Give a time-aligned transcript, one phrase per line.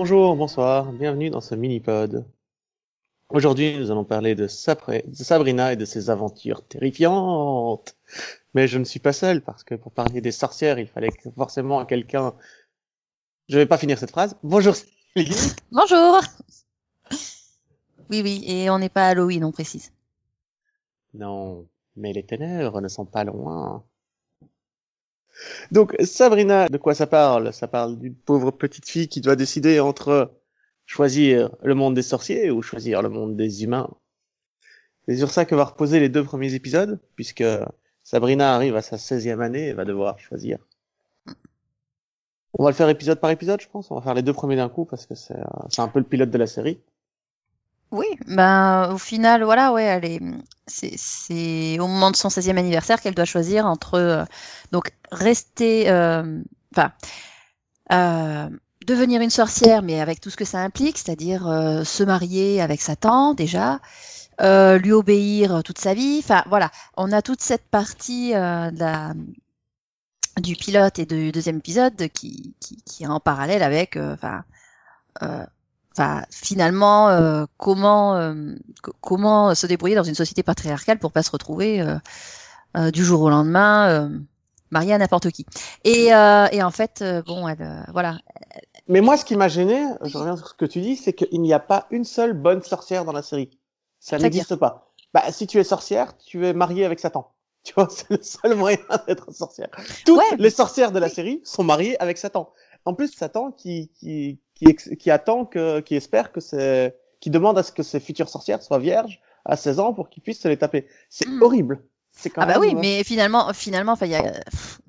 [0.00, 2.24] Bonjour, bonsoir, bienvenue dans ce mini-pod.
[3.30, 7.96] Aujourd'hui, nous allons parler de, Sapre- de Sabrina et de ses aventures terrifiantes.
[8.54, 11.84] Mais je ne suis pas seul, parce que pour parler des sorcières, il fallait forcément
[11.84, 12.32] quelqu'un...
[13.48, 14.36] Je vais pas finir cette phrase.
[14.44, 15.34] Bonjour Céline.
[15.72, 16.20] Bonjour
[18.08, 19.92] Oui, oui, et on n'est pas à Halloween, on précise.
[21.12, 23.82] Non, mais les ténèbres ne sont pas loin.
[25.70, 27.52] Donc, Sabrina, de quoi ça parle?
[27.52, 30.32] Ça parle d'une pauvre petite fille qui doit décider entre
[30.86, 33.90] choisir le monde des sorciers ou choisir le monde des humains.
[35.06, 37.44] C'est sur ça que va reposer les deux premiers épisodes, puisque
[38.02, 40.58] Sabrina arrive à sa 16e année et va devoir choisir.
[42.54, 43.90] On va le faire épisode par épisode, je pense.
[43.90, 45.34] On va faire les deux premiers d'un coup parce que c'est
[45.78, 46.80] un peu le pilote de la série.
[47.90, 50.20] Oui, ben au final, voilà, ouais, elle est,
[50.66, 54.24] c'est, au moment de son 16e anniversaire qu'elle doit choisir entre euh,
[54.72, 56.42] donc rester, euh,
[56.74, 56.92] enfin,
[57.92, 58.50] euh,
[58.86, 62.82] devenir une sorcière, mais avec tout ce que ça implique, c'est-à-dire euh, se marier avec
[62.82, 63.80] Satan déjà,
[64.40, 66.20] lui obéir toute sa vie.
[66.22, 69.14] Enfin, voilà, on a toute cette partie de la,
[70.40, 74.44] du pilote et du deuxième épisode qui, qui, qui est en parallèle avec, enfin.
[75.98, 81.22] Enfin, finalement, euh, comment euh, co- comment se débrouiller dans une société patriarcale pour pas
[81.24, 81.96] se retrouver euh,
[82.76, 84.18] euh, du jour au lendemain euh,
[84.70, 85.44] mariée à n'importe qui.
[85.84, 88.18] Et, euh, et en fait, bon, elle, euh, voilà.
[88.86, 91.40] Mais moi, ce qui m'a gêné, je reviens sur ce que tu dis, c'est qu'il
[91.42, 93.50] n'y a pas une seule bonne sorcière dans la série.
[93.98, 94.92] Ça n'existe pas.
[95.12, 97.32] Bah, si tu es sorcière, tu es mariée avec Satan.
[97.64, 98.78] Tu vois, c'est le seul moyen
[99.08, 99.68] d'être sorcière.
[100.06, 100.36] Toutes Ouais.
[100.38, 102.52] les sorcières de la série sont mariées avec Satan.
[102.84, 107.58] En plus, Satan qui qui qui, qui attend que, qui espère que c'est, qui demande
[107.58, 110.48] à ce que ses futures sorcières soient vierges à 16 ans pour qu'ils puissent se
[110.48, 110.86] les taper.
[111.10, 111.42] C'est Hmm.
[111.42, 111.82] horrible.
[112.12, 114.80] C'est quand Ah bah même, oui, euh, mais finalement, finalement, enfin, il y a, pff,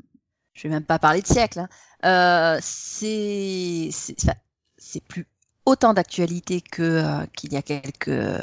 [0.53, 1.59] je vais même pas parler de siècle.
[1.59, 1.69] Hein.
[2.05, 5.27] Euh, c'est, c'est, plus
[5.65, 8.39] autant d'actualité que euh, qu'il y a quelques, euh,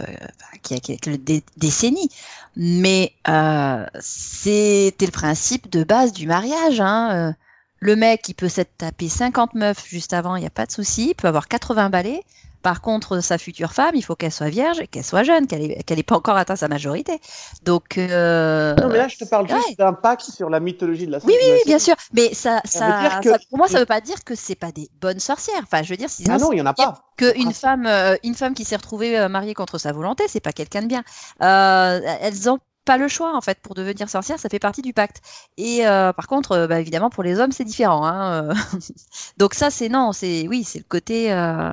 [0.62, 2.10] qu'il y a quelques dé- décennies.
[2.54, 6.81] Mais euh, c'était le principe de base du mariage.
[6.81, 7.34] Hein.
[7.81, 10.72] Le mec, il peut s'être tapé 50 meufs juste avant, il n'y a pas de
[10.72, 11.09] souci.
[11.10, 12.22] Il peut avoir 80 balais.
[12.62, 15.70] Par contre, sa future femme, il faut qu'elle soit vierge et qu'elle soit jeune, qu'elle
[15.70, 17.20] ait, qu'elle ait pas encore atteint sa majorité.
[17.62, 19.75] Donc, euh, Non, mais là, je te parle juste ouais.
[19.78, 21.44] d'impact sur la mythologie de la oui, série.
[21.44, 21.94] oui, oui, bien sûr.
[22.12, 24.88] Mais ça, Ça que- ça- pour moi, ça veut pas dire que c'est pas des
[25.00, 25.60] bonnes sorcières.
[25.62, 27.04] Enfin, je veux dire, sinon, Ah non, il y en a pas.
[27.16, 27.60] que une principe.
[27.60, 30.82] femme, euh, une femme qui s'est retrouvée euh, mariée contre sa volonté, c'est pas quelqu'un
[30.82, 31.04] de bien.
[31.42, 34.94] Euh, elles ont pas le choix en fait pour devenir sorcière, ça fait partie du
[34.94, 35.20] pacte.
[35.58, 38.06] Et euh, par contre, euh, bah, évidemment pour les hommes c'est différent.
[38.06, 38.54] Hein, euh.
[39.38, 41.72] Donc ça c'est non, c'est oui c'est le côté euh,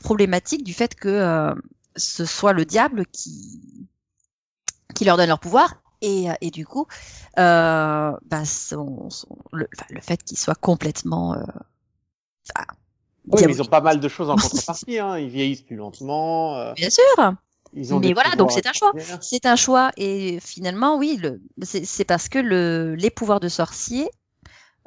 [0.00, 1.54] problématique du fait que euh,
[1.96, 3.60] ce soit le diable qui
[4.94, 6.86] qui leur donne leur pouvoir et, et du coup
[7.38, 11.42] euh, bah, son, son- le, le fait qu'il soit complètement euh,
[13.26, 14.98] Oui, mais ils ont pas mal de choses en contrepartie.
[14.98, 15.18] Hein.
[15.18, 16.56] Ils vieillissent plus lentement.
[16.58, 17.34] euh, Bien sûr.
[17.74, 18.94] Ils ont Mais voilà, donc c'est un choix.
[19.20, 23.48] C'est un choix et finalement, oui, le, c'est c'est parce que le, les pouvoirs de
[23.48, 24.08] sorcier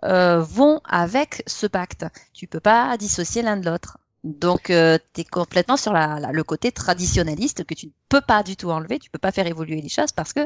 [0.06, 2.06] euh, vont avec ce pacte.
[2.34, 3.98] Tu peux pas dissocier l'un de l'autre.
[4.24, 8.44] Donc, tu es complètement sur la, la- le côté traditionnaliste que tu ne peux pas
[8.44, 9.00] du tout enlever.
[9.00, 10.46] Tu peux pas faire évoluer les choses parce que euh,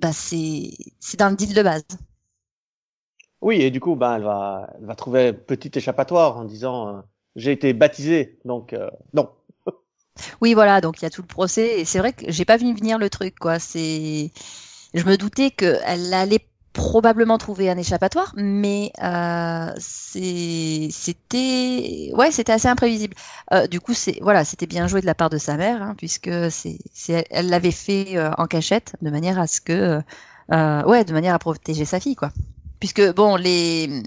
[0.00, 0.70] bah, c'est
[1.00, 1.84] c'est dans le deal de base.
[3.40, 6.96] Oui, et du coup, ben, elle va, elle va trouver un petit échappatoire en disant
[6.98, 7.00] euh,
[7.36, 9.30] j'ai été baptisée, donc euh, non.
[10.40, 12.56] Oui, voilà, donc il y a tout le procès et c'est vrai que j'ai pas
[12.56, 13.58] vu venir le truc, quoi.
[13.58, 14.30] C'est,
[14.94, 20.90] je me doutais qu'elle allait probablement trouver un échappatoire, mais euh, c'était,
[22.12, 23.14] ouais, c'était assez imprévisible.
[23.52, 25.94] Euh, du coup, c'est, voilà, c'était bien joué de la part de sa mère, hein,
[25.96, 26.78] puisque c'est,
[27.30, 30.02] elle l'avait fait euh, en cachette de manière à ce que,
[30.52, 32.30] euh, ouais, de manière à protéger sa fille, quoi.
[32.78, 34.02] Puisque bon, les,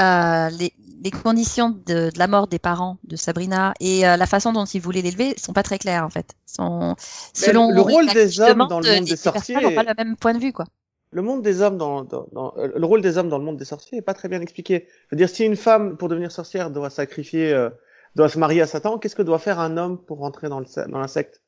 [0.00, 4.26] euh, les, les conditions de, de la mort des parents de Sabrina et euh, la
[4.26, 6.34] façon dont ils voulaient l'élever sont pas très claires en fait.
[6.46, 6.94] Sont,
[7.34, 10.34] selon le rôle des hommes dans le monde des sorciers n'ont pas le même point
[10.34, 10.66] de vue quoi.
[11.10, 13.58] Le monde des hommes dans, dans, dans- euh, le rôle des hommes dans le monde
[13.58, 14.88] des sorciers est pas très bien expliqué.
[14.88, 17.68] Je veux dire, si une femme pour devenir sorcière doit sacrifier, euh,
[18.16, 20.66] doit se marier à Satan, qu'est-ce que doit faire un homme pour rentrer dans le
[20.88, 21.42] dans la secte?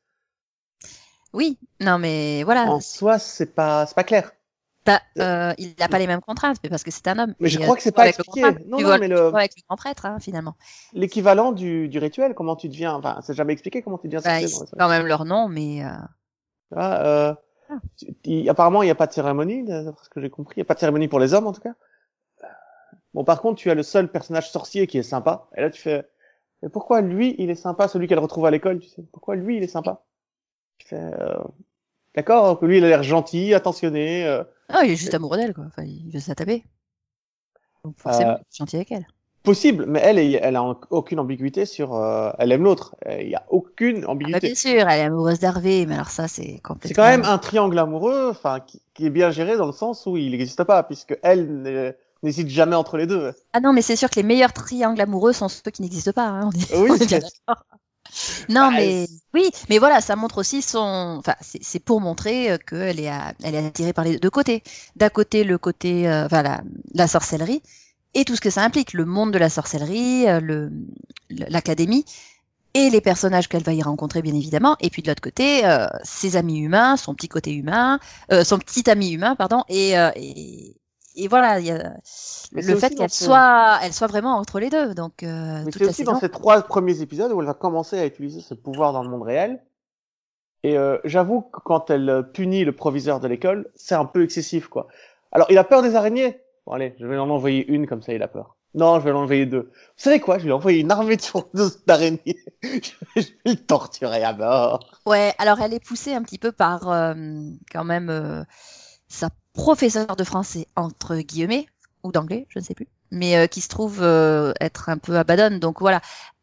[1.33, 4.33] Oui, non mais voilà, En soi, c'est pas c'est pas clair.
[4.87, 7.35] Bah, euh, il n'a pas les mêmes contraintes, mais parce que c'est un homme.
[7.41, 8.43] Mais je Et, crois euh, que c'est pas expliqué.
[8.69, 10.55] Non, non, mais le- avec le grand prêtre hein, finalement.
[10.93, 14.41] L'équivalent du, du rituel, comment tu deviens, enfin, c'est jamais expliqué comment tu deviens Bah,
[14.41, 14.75] secte.
[14.79, 15.89] quand même leur nom, mais euh,
[16.77, 17.35] Ah, euh,
[17.71, 17.79] Ah.
[17.97, 20.57] tu- il- apparemment, il n'y a pas de cérémonie, d'après ce que j'ai compris.
[20.57, 21.75] Il n'y a pas de cérémonie pour les hommes, en tout cas.
[23.13, 25.49] Bon, par contre, tu as le seul personnage sorcier qui est sympa.
[25.57, 26.09] Et là, tu fais,
[26.63, 29.03] mais pourquoi lui, il est sympa, celui qu'elle retrouve à l'école, tu sais?
[29.13, 30.05] Pourquoi lui, il est sympa?
[30.79, 31.37] Tu fais, euh,
[32.17, 34.27] d'accord, que lui, il a l'air gentil, attentionné.
[34.27, 34.45] euh.
[34.69, 35.65] Ah, il est juste amoureux d'elle quoi.
[35.67, 36.65] Enfin, il veut se la taper.
[37.85, 38.37] Donc forcément, Euh.
[38.39, 39.07] il est gentil avec elle.
[39.43, 41.95] possible, mais elle, elle a aucune ambiguïté sur.
[41.95, 42.97] Euh, elle aime l'autre.
[43.21, 44.41] Il y a aucune Ah bah, ambiguïté.
[44.49, 46.89] bien sûr, elle est amoureuse d'Hervé, mais alors ça, c'est complètement.
[46.89, 50.07] C'est quand même un triangle amoureux, enfin, qui, qui est bien géré dans le sens
[50.07, 53.35] où il n'existe pas, puisque elle n'hésite jamais entre les deux.
[53.53, 56.27] Ah non, mais c'est sûr que les meilleurs triangles amoureux sont ceux qui n'existent pas.
[56.29, 56.49] Hein.
[56.49, 57.65] On est, Oui, on est bien c'est- d'accord.
[58.49, 61.17] Non, Bah, mais oui, mais voilà, ça montre aussi son.
[61.19, 64.63] Enfin, c'est pour montrer euh, qu'elle est, à- elle est attirée par les deux côtés.
[64.97, 66.63] D'un côté, le côté, euh, enfin, la,
[66.95, 67.63] la sorcellerie
[68.15, 70.71] et tout ce que ça implique, le monde de la sorcellerie, euh, le
[71.31, 72.05] l'académie
[72.75, 74.77] et les personnages qu'elle va y rencontrer, bien évidemment.
[74.81, 78.01] Et puis de l'autre côté, euh, ses amis humains, son petit côté humain,
[78.33, 80.77] euh, son petit ami humain, pardon, et euh, et,
[81.17, 81.95] et voilà, il y a
[82.53, 84.95] le fait qu'elle ce- soit, elle soit vraiment entre les deux.
[84.95, 86.13] Donc, euh, Mais c'est aussi saison.
[86.13, 89.09] dans ces trois premiers épisodes où elle va commencer à utiliser ce pouvoir dans le
[89.09, 89.63] monde réel.
[90.63, 94.25] Et euh, j'avoue que quand elle euh, punit le proviseur de l'école, c'est un peu
[94.25, 94.89] excessif, quoi.
[95.31, 96.41] Alors, il a peur des araignées?
[96.67, 98.57] Bon, allez, je vais en envoyer une, comme ça il a peur.
[98.73, 99.71] Non, je vais en envoyer deux.
[99.73, 99.73] Vous
[100.03, 100.39] savez quoi?
[100.39, 102.39] Je vais lui envoyer une armée de d'araignées.
[102.63, 104.81] je vais le torturer à mort.
[105.07, 107.15] Ouais, alors elle est poussée un petit peu par euh,
[107.71, 108.43] quand même euh,
[109.15, 111.67] sa professeure de français entre guillemets
[112.03, 115.17] ou d'anglais, je ne sais plus, mais euh, qui se trouve euh, être un peu
[115.17, 115.59] abadonne.
[115.61, 116.01] Donc voilà.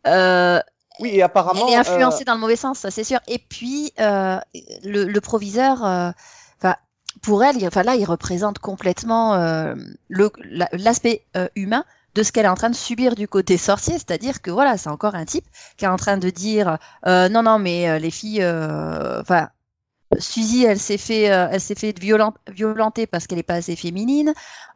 [0.08, 0.60] Euh,
[1.00, 1.68] Oui, et apparemment...
[1.68, 3.20] Elle est influencée euh, dans le mauvais sens, ça c'est sûr.
[3.28, 4.40] Et puis euh,
[4.84, 6.12] le, le proviseur, euh,
[6.58, 6.76] enfin
[7.22, 9.76] pour elle, il- enfin là, il représente complètement euh,
[10.10, 11.24] la- l'aspect
[11.56, 11.84] humain
[12.16, 14.90] de ce qu'elle est en train de subir du côté sorcier, c'est-à-dire que voilà, c'est
[14.90, 15.46] encore un type
[15.78, 16.78] qui est en train de dire
[17.08, 19.50] euh, non non mais euh, les filles, euh, enfin
[20.20, 23.76] Suzy, elle s'est fait, euh, elle s'est fait violent- violenter parce qu'elle est pas assez
[23.76, 24.34] féminine.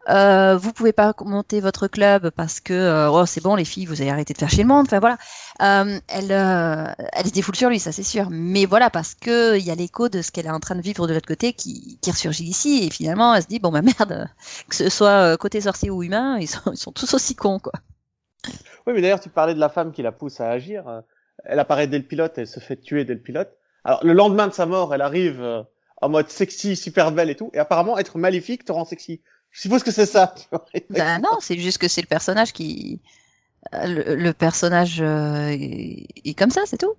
[0.10, 3.86] Euh, vous pouvez pas monter votre club parce que euh, oh, c'est bon les filles,
[3.86, 4.86] vous avez arrêté de faire chier le monde.
[4.86, 5.18] Enfin voilà,
[5.62, 8.28] euh, elle, euh, elle se défoule sur lui, ça c'est sûr.
[8.30, 10.82] Mais voilà parce que il y a l'écho de ce qu'elle est en train de
[10.82, 13.82] vivre de l'autre côté qui, qui ressurgit ici et finalement elle se dit bon bah
[13.82, 14.30] merde,
[14.70, 17.60] que ce soit euh, côté sorcier ou humain, ils sont, ils sont tous aussi cons
[17.60, 17.74] quoi.
[18.88, 21.04] Oui, mais d'ailleurs, tu parlais de la femme qui la pousse à agir.
[21.44, 23.52] Elle apparaît dès le pilote, elle se fait tuer dès le pilote.
[23.86, 25.64] Alors, le lendemain de sa mort, elle arrive euh,
[26.02, 27.52] en mode sexy, super belle et tout.
[27.54, 29.22] Et apparemment, être maléfique te rend sexy.
[29.52, 30.34] Je suppose que c'est ça.
[30.36, 30.66] tu vois.
[30.90, 33.02] Ben non, c'est juste que c'est le personnage qui,
[33.74, 36.94] euh, le, le personnage euh, est, comme ça, c'est tout.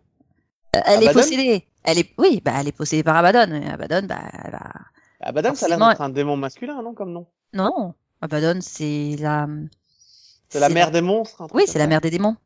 [0.77, 1.67] Euh, Elle est possédée.
[1.85, 3.53] Elle est, oui, bah elle est possédée par Abaddon.
[3.61, 4.71] Et Abaddon, bah elle va.
[5.21, 7.27] Abaddon, ça a l'air un démon masculin, non, comme nom?
[7.53, 9.47] Non, Abaddon, c'est la.
[10.49, 11.47] C'est la mère des monstres.
[11.53, 12.37] Oui, c'est la mère des démons.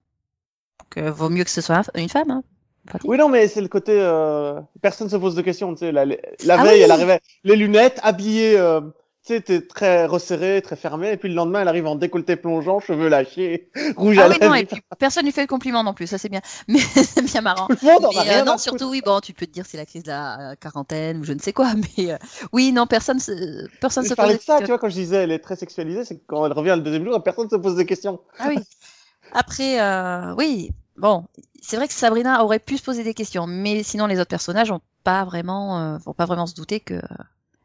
[0.80, 2.30] Donc, euh, vaut mieux que ce soit un- une femme.
[2.30, 2.42] Hein.
[2.86, 3.08] Pratique.
[3.10, 3.92] Oui, non, mais c'est le côté...
[3.96, 4.60] Euh...
[4.82, 5.92] Personne se pose de questions, tu sais.
[5.92, 6.14] La, la
[6.48, 6.82] Ah veille, oui.
[6.82, 8.58] elle arrivait les lunettes, habillée...
[8.58, 8.80] Euh...
[9.26, 12.36] Tu sais, t'es très resserrée, très fermée, et puis le lendemain, elle arrive en décolleté
[12.36, 14.54] plongeant, cheveux lâchés, rouge Ah à oui, non, lèvres.
[14.56, 16.40] et puis personne lui fait le compliment non plus, ça c'est bien.
[16.68, 17.66] Mais c'est bien marrant.
[17.66, 19.44] Tout le monde en a Mais, euh, rien à non, surtout, oui, bon, tu peux
[19.44, 22.12] te dire c'est la crise de la euh, quarantaine ou je ne sais quoi, mais
[22.12, 22.16] euh,
[22.52, 24.94] oui, non, personne se, personne Je se parlais pose de ça, tu vois, quand je
[24.94, 27.76] disais elle est très sexualisée, c'est quand elle revient le deuxième jour, personne se pose
[27.76, 28.20] des questions.
[28.38, 28.56] Ah oui.
[29.32, 31.24] Après, euh, oui, bon,
[31.62, 34.70] c'est vrai que Sabrina aurait pu se poser des questions, mais sinon les autres personnages
[34.70, 37.00] ont pas vraiment, euh, vont pas vraiment se douter que.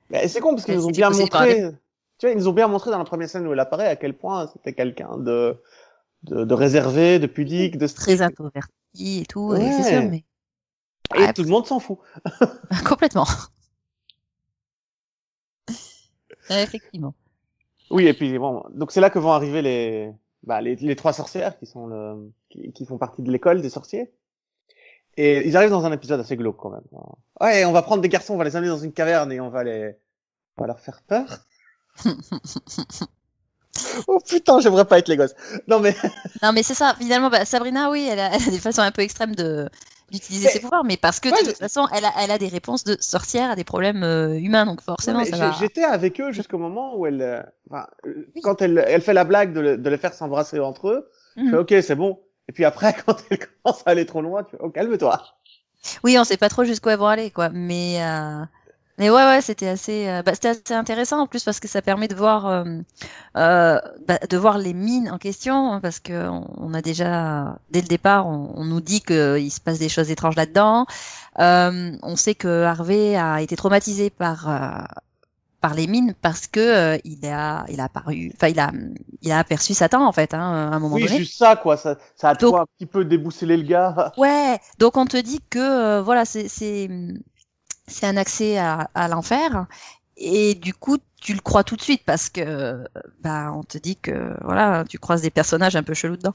[0.10, 1.72] Mais c'est con parce qu'ils nous ont bien montré,
[2.18, 3.96] tu vois, ils nous ont bien montré dans la première scène où elle apparaît à
[3.96, 5.58] quel point c'était quelqu'un de,
[6.24, 8.18] de, de réservé, de pudique, de strict.
[8.18, 8.70] Très introverti
[9.22, 9.72] et tout, Ouais.
[9.72, 10.24] c'est sûr, mais
[11.16, 11.34] Et Ouais.
[11.34, 12.00] tout le monde s'en fout.
[12.88, 13.28] complètement.
[16.52, 17.16] Euh, Effectivement.
[17.90, 20.12] Oui, et puis bon, donc c'est là que vont arriver les,
[20.46, 23.70] bah, les, les trois sorcières qui sont le, qui, qui font partie de l'école des
[23.70, 24.12] sorciers.
[25.18, 26.84] Et ils arrivent dans un épisode assez glauque quand même.
[27.40, 29.50] Ouais, on va prendre des garçons, on va les amener dans une caverne et on
[29.50, 29.96] va les,
[30.58, 31.46] on va leur faire peur.
[34.08, 35.36] oh putain, j'aimerais pas être les gosses.
[35.68, 35.96] Non mais,
[36.44, 36.96] Non, mais c'est ça.
[36.98, 39.70] Finalement, bah, Sabrina, oui, elle a, elle a des façons un peu extrêmes de
[40.12, 42.48] d'utiliser ses pouvoirs, mais parce que Ouais, de toute façon, elle a, elle a des
[42.48, 45.52] réponses de sorcière à des problèmes euh, humains, donc forcément, ça va.
[45.52, 48.42] j'étais avec eux jusqu'au moment où elle, euh, enfin, euh, Oui.
[48.42, 51.42] quand elle, elle fait la blague de, le- de les faire s'embrasser entre eux, je
[51.44, 51.50] Mhm.
[51.52, 52.20] fais ok, c'est bon.
[52.48, 55.22] Et puis après, quand elle commence à aller trop loin, tu fais oh, calme-toi.
[56.04, 57.50] Oui, on sait pas trop jusqu'où elles vont aller, quoi.
[57.50, 58.44] Mais, euh...
[58.98, 61.82] mais ouais, ouais, c'était assez, euh, bah, c'était assez intéressant en plus parce que ça
[61.82, 62.64] permet de voir, euh,
[63.38, 67.58] euh, bah, de voir les mines en question, hein, parce que on, on a déjà,
[67.72, 70.86] dès le départ, on, on nous dit qu'il se passe des choses étranges là-dedans.
[71.40, 74.48] Euh, on sait que Harvey a été traumatisé par
[75.62, 78.72] par les mines parce que euh, il a il a apparu, enfin il a
[79.24, 80.40] il a aperçu Satan en fait, hein,
[80.72, 81.18] à un moment Oui, donné.
[81.18, 81.76] juste ça, quoi.
[81.76, 84.14] Ça, ça a Donc- un petit peu déboussoler le gars.
[84.18, 86.88] Ouais, donc on te dit que euh, voilà, c'est c'est
[87.88, 89.68] c'est un accès à, à l'enfer
[90.18, 92.84] et du coup tu le crois tout de suite parce que
[93.22, 96.34] bah on te dit que voilà, tu croises des personnages un peu chelous dedans.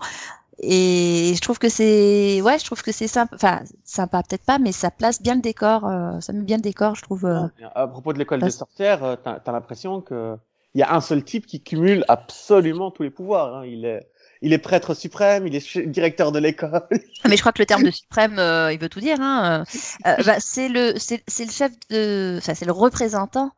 [0.62, 4.58] Et je trouve que c'est ouais, je trouve que c'est sympa enfin sympa peut-être pas
[4.58, 7.24] mais ça place bien le décor, euh, ça met bien le décor, je trouve.
[7.24, 7.46] euh.
[7.74, 10.36] À propos de l'école Parce- des sorcières, euh, t'as as, l'impression que
[10.74, 13.56] il y a un seul type qui cumule absolument tous les pouvoirs.
[13.56, 13.66] Hein.
[13.66, 14.06] Il est,
[14.42, 16.70] il est prêtre suprême, il est directeur de l'école.
[17.22, 19.18] Ah, Mais je crois que le terme de suprême, euh, il veut tout dire.
[19.20, 19.64] Hein.
[20.06, 23.52] Euh, bah, c'est le, c'est le chef de, enfin c'est le représentant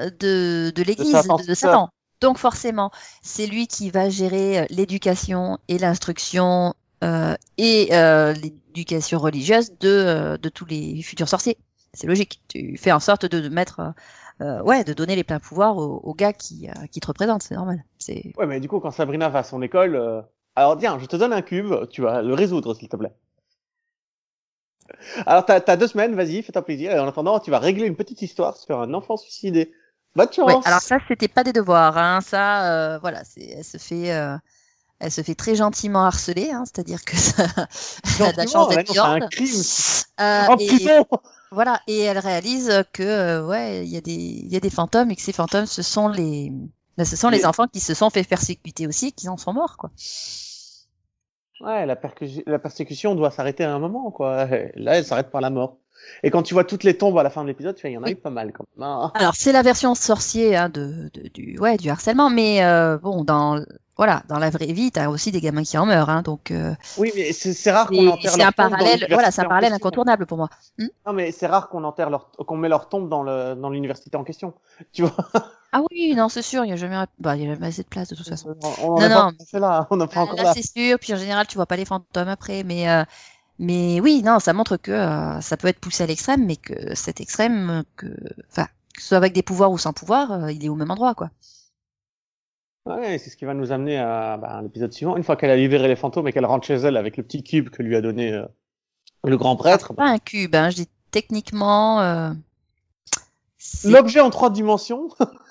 [0.00, 1.12] euh, de de l'Église,
[1.46, 1.54] de.
[1.54, 1.90] Satan.
[2.20, 2.90] Donc forcément,
[3.22, 10.36] c'est lui qui va gérer l'éducation et l'instruction euh, et euh, l'éducation religieuse de de,
[10.40, 11.58] de tous les futurs sorciers.
[11.92, 12.40] C'est logique.
[12.48, 13.92] Tu fais en sorte de, de mettre,
[14.40, 17.42] euh, ouais, de donner les pleins pouvoirs aux gars qui, euh, qui te représentent.
[17.42, 17.84] C'est normal.
[17.98, 20.22] C'est Ouais, mais du coup, quand Sabrina va à son école, euh,
[20.56, 23.12] alors tiens, je te donne un cube, tu vas le résoudre, s'il te plaît.
[25.26, 26.92] Alors, t'as as deux semaines, vas-y, fais-toi plaisir.
[26.92, 29.72] Et en attendant, tu vas régler une petite histoire sur un enfant suicidé.
[30.16, 30.46] Bonne chance.
[30.46, 32.20] Ouais, alors ça, c'était pas des devoirs, hein.
[32.20, 34.12] Ça, voilà, c'est, elle se fait,
[35.00, 36.64] elle se fait très gentiment harceler, hein.
[36.66, 37.44] C'est-à-dire que ça,
[38.20, 39.62] elle a de la chance Gentiment, ouais, d'être non, c'est un crime.
[40.20, 41.06] Euh, et prison
[41.50, 44.70] voilà, et elle réalise que, euh, ouais, il y a des, il y a des
[44.70, 46.50] fantômes et que ces fantômes, ce sont les,
[46.96, 49.36] ben, ce sont les Les- enfants qui se sont fait persécuter aussi, et qui en
[49.36, 49.90] sont morts, quoi.
[51.60, 51.96] Ouais, la,
[52.46, 54.46] la persécution doit s'arrêter à un moment, quoi.
[54.74, 55.78] Là, elle s'arrête par la mort.
[56.22, 58.02] Et quand tu vois toutes les tombes à la fin de l'épisode, il y en
[58.02, 58.12] a Oui.
[58.12, 58.86] eu pas mal, quand même.
[58.88, 59.12] hein.
[59.14, 63.24] Alors c'est la version sorcier hein, de, de- du, ouais, du harcèlement, mais euh, bon,
[63.24, 63.62] dans,
[63.96, 66.50] voilà, dans la vraie vie, t'as aussi des gamins qui en meurent, hein, donc.
[66.50, 69.86] Euh, Oui, mais c'est rare qu'on enterre c'est un parallèle, voilà, c'est un parallèle question.
[69.86, 70.48] incontournable pour moi.
[71.06, 74.16] Non, mais c'est rare qu'on enterre leur, qu'on met leur tombe dans le, dans l'université
[74.16, 74.54] en question.
[74.92, 75.14] Tu vois.
[75.76, 77.82] Ah oui, non, c'est sûr, il y a jamais, bah, il y a jamais assez
[77.82, 78.54] de place de toute façon.
[78.62, 80.52] On on Non, non, pas là, on Ah, encore là, là.
[80.54, 80.96] c'est sûr.
[81.00, 83.02] Puis en général, tu vois pas les fantômes après, mais euh,
[83.58, 86.94] mais oui, non, ça montre que euh, ça peut être poussé à l'extrême, mais que
[86.94, 88.06] cet extrême, que,
[88.50, 90.90] enfin, que ce soit avec des pouvoirs ou sans pouvoir, euh, il est au même
[90.90, 91.30] endroit, quoi.
[92.86, 95.16] Ouais, c'est ce qui va nous amener à bah, l'épisode suivant.
[95.16, 97.42] Une fois qu'elle a libéré les fantômes et qu'elle rentre chez elle avec le petit
[97.42, 98.44] cube que lui a donné euh,
[99.24, 102.00] le grand prêtre, Pas un cube, hein, je dis techniquement.
[102.02, 102.30] euh,
[103.84, 105.08] l'objet en trois dimensions.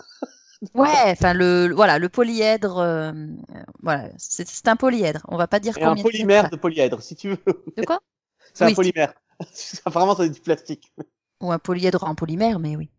[0.75, 5.21] Ouais, enfin le, voilà, le polyèdre, euh, euh, voilà, c'est c'est un polyèdre.
[5.27, 6.03] On va pas dire Et un combien.
[6.03, 7.37] polymère de polyèdre, si tu veux.
[7.77, 7.99] De quoi?
[8.53, 8.75] C'est un Oui.
[8.75, 9.13] polymère.
[9.53, 10.93] C'est vraiment c'est du plastique.
[11.41, 12.89] Ou un polyèdre en polymère, mais oui.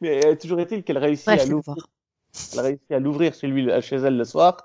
[0.00, 1.86] Mais euh, toujours est-il qu'elle réussit Bref, à l'ouvrir.
[2.52, 4.58] Elle réussit à l'ouvrir chez lui, chez elle le soir.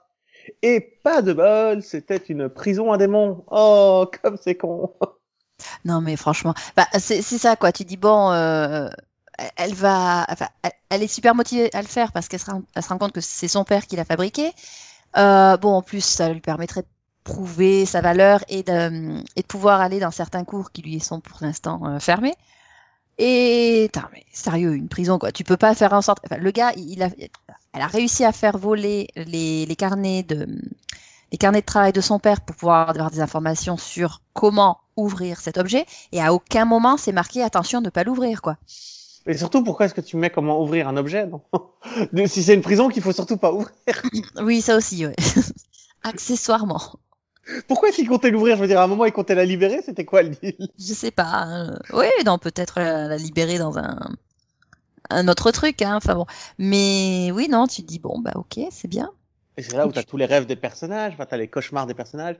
[0.61, 3.45] Et pas de bol, c'était une prison à démons.
[3.51, 4.93] Oh, comme c'est con.
[5.85, 7.71] Non, mais franchement, bah, c'est c'est ça, quoi.
[7.71, 8.89] Tu dis, bon, euh,
[9.55, 10.47] elle va, enfin,
[10.89, 13.63] elle, est super motivée à le faire parce qu'elle se, rend- compte que c'est son
[13.63, 14.51] père qui l'a fabriqué.
[15.17, 16.87] Euh, bon, en plus, ça lui permettrait de
[17.23, 21.19] prouver sa valeur et de, et de pouvoir aller dans certains cours qui lui sont
[21.21, 22.35] pour l'instant euh, fermés.
[23.17, 25.31] Et, putain, mais sérieux, une prison, quoi.
[25.31, 27.09] Tu peux pas faire en sorte, enfin, le gars, il a,
[27.73, 30.47] elle a réussi à faire voler les, les carnets de,
[31.31, 35.39] les carnets de travail de son père pour pouvoir avoir des informations sur comment ouvrir
[35.39, 38.57] cet objet et à aucun moment c'est marqué attention ne pas l'ouvrir quoi.
[39.27, 41.41] Et surtout, pourquoi est-ce que tu mets comment ouvrir un objet non
[42.27, 43.71] Si c'est une prison qu'il faut surtout pas ouvrir.
[44.41, 45.15] Oui, ça aussi, ouais.
[46.03, 46.81] Accessoirement.
[47.67, 48.55] Pourquoi est-ce qu'il comptait l'ouvrir?
[48.57, 49.81] Je veux dire, à un moment, il comptait la libérer.
[49.83, 50.55] C'était quoi le deal?
[50.77, 51.23] Je sais pas.
[51.45, 51.79] hein.
[51.93, 53.97] Oui, non, peut-être la, la libérer dans un
[55.11, 55.95] un autre truc, hein.
[55.95, 56.25] Enfin bon.
[56.57, 59.11] Mais oui, non, tu te dis bon, bah ok, c'est bien.
[59.57, 61.93] Et c'est là où t'as tous les rêves des personnages, enfin, t'as les cauchemars des
[61.93, 62.37] personnages.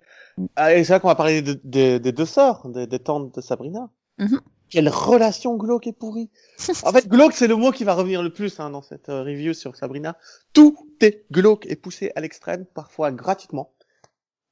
[0.56, 3.34] Ah, et c'est là qu'on va parler de- de- des deux sorts, des, des tantes
[3.36, 3.90] de Sabrina.
[4.18, 4.42] Mhm.
[4.70, 6.30] Quelle relation glauque et pourrie.
[6.84, 9.22] en fait, glauque, c'est le mot qui va revenir le plus hein, dans cette euh,
[9.24, 10.18] review sur Sabrina.
[10.54, 13.72] Tout est glauque et poussé à l'extrême, parfois gratuitement.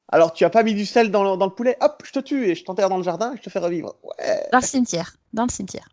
[0.10, 2.20] Alors, tu as pas mis du sel dans le, dans le poulet, hop, je te
[2.20, 3.96] tue et je t'enterre dans le jardin et je te fais revivre.
[4.04, 4.48] Ouais.
[4.52, 5.90] Dans le cimetière, dans le cimetière.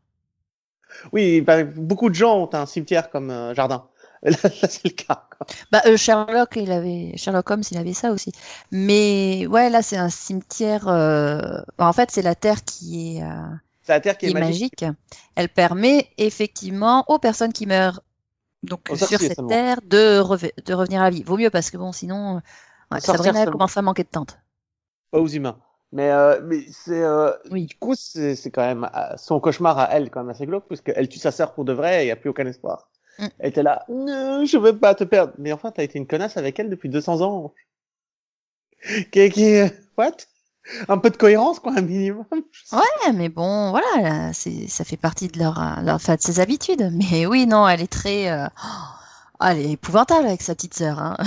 [1.12, 3.88] Oui, bah, beaucoup de gens ont un cimetière comme euh, jardin.
[4.22, 5.24] Là, là, c'est le cas.
[5.34, 5.46] quoi.
[5.72, 8.32] Bah euh, Sherlock, il avait Sherlock Holmes, il avait ça aussi.
[8.70, 10.88] Mais ouais, là c'est un cimetière.
[10.88, 11.40] euh,
[11.78, 13.22] bah, en fait, c'est la terre qui est.
[13.99, 14.82] terre qui qui est, est magique.
[14.85, 14.85] magique,
[15.35, 18.02] elle permet effectivement aux personnes qui meurent
[18.64, 19.49] donc Aux sur cette seulement.
[19.49, 21.23] terre de, reve- de revenir à la vie.
[21.25, 22.40] Vaut mieux parce que bon, sinon, euh,
[22.92, 24.38] ouais, Sabrina commence à manquer de tante.
[25.11, 25.59] pas aux humains.
[25.92, 27.66] Mais, euh, mais c'est, euh, Oui.
[27.66, 30.66] du coup, c'est, c'est quand même euh, son cauchemar à elle, quand même assez glauque,
[30.68, 32.90] parce qu'elle tue sa sœur pour de vrai et il n'y a plus aucun espoir.
[33.18, 33.26] Mm.
[33.38, 35.35] Elle était là, non, je veux pas te perdre.
[35.38, 37.54] Mais enfin, t'as été une connasse avec elle depuis 200 ans.
[39.12, 39.61] Qui, qui,
[39.97, 40.26] what?
[40.88, 42.24] Un peu de cohérence, quoi, un minimum.
[42.72, 46.20] Ouais, mais bon, voilà, là, c'est ça fait partie de leur, euh, leur enfin, de
[46.20, 46.90] ses habitudes.
[46.92, 50.98] Mais oui, non, elle est très, euh, oh, elle est épouvantable avec sa petite sœur.
[50.98, 51.16] Hein.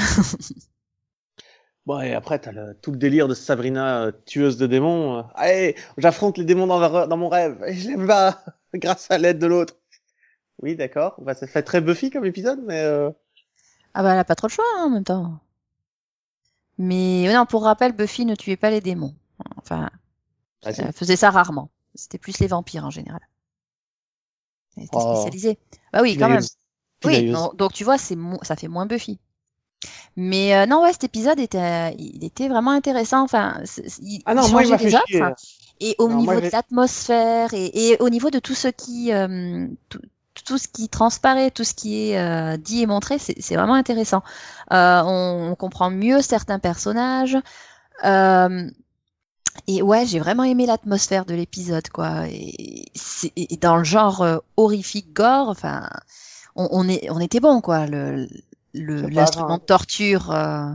[1.85, 5.25] Bon, et après, t'as le, tout le délire de Sabrina, euh, tueuse de démons.
[5.35, 8.41] Allez, j'affronte les démons dans, dans mon rêve, et je les bats
[8.73, 9.75] grâce à l'aide de l'autre.
[10.61, 11.15] Oui, d'accord.
[11.17, 13.09] Bah, ça fait très Buffy comme épisode, mais euh...
[13.93, 15.39] Ah bah elle a pas trop le choix hein, en même temps.
[16.77, 19.13] Mais non, pour rappel, Buffy ne tuait pas les démons.
[19.57, 19.89] Enfin.
[20.65, 21.69] Elle faisait ça rarement.
[21.95, 23.19] C'était plus les vampires en général.
[24.77, 25.13] Elle était Oh.
[25.15, 25.59] spécialisée.
[25.91, 26.41] Bah oui, quand même.
[27.05, 29.19] Oui, non, donc tu vois, c'est ça fait moins Buffy.
[30.15, 33.23] Mais euh, non, ouais, cet épisode était, il était vraiment intéressant.
[33.23, 33.61] Enfin,
[34.01, 35.01] il, Ah non, il moi, il déjà.
[35.13, 35.33] enfin,
[35.79, 39.11] et au Non, niveau moi, de l'atmosphère et, et au niveau de tout ce qui,
[39.11, 39.99] euh, tout,
[40.45, 44.23] tout ce qui transparaît, tout ce qui est euh, dit et montré, c'est vraiment intéressant.
[44.71, 47.37] Euh, on, on comprend mieux certains personnages.
[49.67, 52.27] Et ouais, j'ai vraiment aimé l'atmosphère de l'épisode, quoi.
[52.27, 52.85] Et,
[53.35, 55.87] et dans le genre euh, horrifique gore, enfin,
[56.55, 57.85] on, on, est, on était bon, quoi.
[57.85, 58.27] Le,
[58.73, 60.31] l'instrument de torture.
[60.31, 60.69] euh,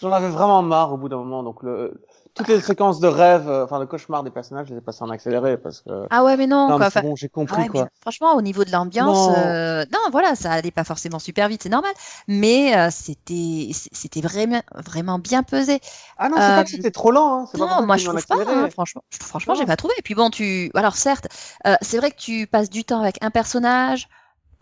[0.00, 1.42] J'en avais vraiment marre au bout d'un moment.
[1.42, 2.02] Donc, le...
[2.34, 5.02] toutes les séquences de rêve, euh, enfin, le cauchemar des personnages, je les ai passées
[5.02, 6.06] en accéléré parce que.
[6.10, 6.88] Ah ouais, mais non, Non, quoi.
[6.94, 7.88] mais bon, j'ai compris ouais, quoi.
[8.00, 9.34] franchement, au niveau de l'ambiance, Non.
[9.36, 11.92] euh, non, voilà, ça allait pas forcément super vite, c'est normal.
[12.28, 15.80] Mais euh, c'était, c'était vraiment, vraiment bien pesé.
[16.18, 17.40] Ah non, c'est pas Euh, que c'était trop lent.
[17.42, 17.48] Hein.
[17.52, 19.02] C'est pas Non, moi qu'ils je trouve pas, hein, franchement.
[19.10, 19.60] Je- Franchement, Non.
[19.60, 19.94] j'ai pas trouvé.
[19.98, 21.28] Et puis bon, tu, alors certes,
[21.66, 24.08] euh, c'est vrai que tu passes du temps avec un personnage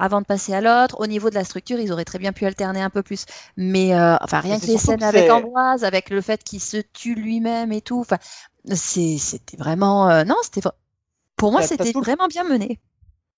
[0.01, 0.99] avant de passer à l'autre.
[0.99, 3.27] Au niveau de la structure, ils auraient très bien pu alterner un peu plus.
[3.57, 6.61] Mais euh, enfin, rien Mais que les scènes que avec Ambroise, avec le fait qu'il
[6.61, 8.01] se tue lui-même et tout.
[8.01, 8.19] Enfin,
[8.75, 10.63] c'était vraiment, euh, non, c'était,
[11.37, 12.81] pour moi, c'était vraiment bien mené.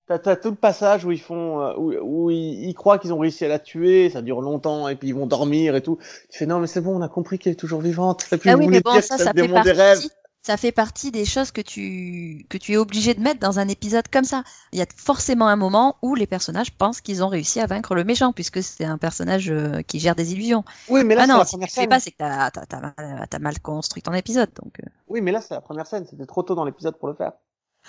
[0.07, 3.19] T'as, tout le passage où ils font, euh, où, où ils, ils croient qu'ils ont
[3.19, 5.99] réussi à la tuer, ça dure longtemps, et puis ils vont dormir et tout.
[6.29, 8.27] Tu fais non, mais c'est bon, on a compris qu'elle est toujours vivante.
[8.41, 10.11] Puis Ah oui, mais bon, ça, ça le fait partie,
[10.43, 13.69] ça fait partie des choses que tu, que tu es obligé de mettre dans un
[13.69, 14.43] épisode comme ça.
[14.73, 17.95] Il y a forcément un moment où les personnages pensent qu'ils ont réussi à vaincre
[17.95, 20.65] le méchant, puisque c'est un personnage euh, qui gère des illusions.
[20.89, 22.51] Oui, mais là, ah c'est non, la si tu le fais pas, c'est que t'as,
[22.51, 24.81] t'as, t'as, mal, construit ton épisode, donc.
[24.81, 24.89] euh.
[25.09, 26.07] Oui, mais là, c'est la première scène.
[26.11, 27.33] C'était trop tôt dans l'épisode pour le faire.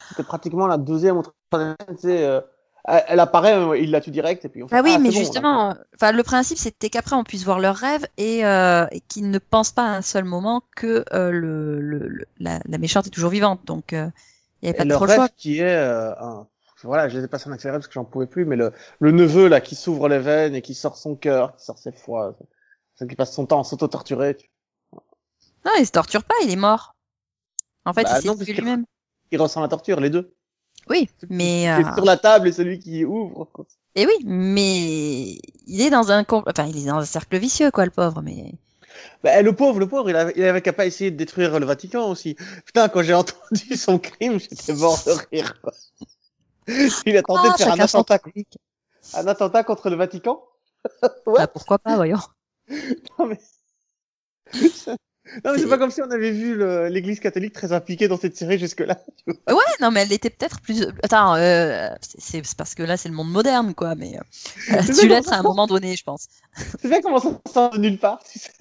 [0.09, 1.97] C'était pratiquement la deuxième ou troisième scène.
[1.97, 2.41] Sais, euh,
[2.85, 5.09] elle, apparaît, euh, il la tue direct, et puis on fait, Bah oui, ah, mais
[5.09, 8.85] bon, justement, euh, enfin, le principe, c'était qu'après, on puisse voir leurs rêves et, euh,
[8.91, 13.07] et qu'ils ne pensent pas à un seul moment que euh, le, la, la méchante
[13.07, 13.61] est toujours vivante.
[13.65, 14.09] Donc, euh,
[14.61, 15.29] il n'y avait Et pas le trop le rêve choix.
[15.29, 16.47] qui est un...
[16.83, 19.11] voilà je les ai passés en accéléré parce que j'en pouvais plus mais le, le
[19.11, 22.37] neveu là qui s'ouvre les veines et qui sort son cœur qui sort ses foies
[23.09, 24.49] qui passe son temps à s'auto-torturer tu-
[25.65, 26.95] Non, il se torture pas, il est mort.
[27.85, 28.85] En fait, Bah il s'est tué lui-même.
[29.31, 30.33] il ressent la torture les deux
[30.89, 33.47] Oui, mais euh, sur la table et celui qui ouvre
[33.95, 37.85] et oui, mais il est dans un enfin, il est dans un cercle vicieux, quoi,
[37.85, 38.21] le pauvre.
[38.23, 38.53] Mais
[39.23, 41.65] bah, le pauvre le pauvre il avait, il avait qu'à pas essayer de détruire le
[41.65, 42.35] Vatican aussi.
[42.65, 45.53] Putain quand j'ai entendu son crime j'étais mort de rire
[47.05, 48.19] il a tenté Ah, de faire un attentat
[49.13, 50.43] un attentat contre le Vatican.
[51.25, 51.35] Ouais.
[51.37, 52.19] Bah, pourquoi pas, voyons.
[53.17, 53.39] Non mais,
[55.45, 56.57] non, mais c'est pas comme si on avait vu
[56.89, 58.95] l'Église catholique très impliquée dans cette série jusque-là.
[59.25, 59.31] tu.
[59.47, 60.85] Ouais, non, mais elle était peut-être plus.
[61.01, 63.95] Attends, euh, c'est parce que là, c'est le monde moderne, quoi.
[63.95, 66.27] Mais euh, a ça, l'être non, à un moment donné, je pense.
[66.81, 68.51] C'est bien comment ça sort de nulle part, tu sais.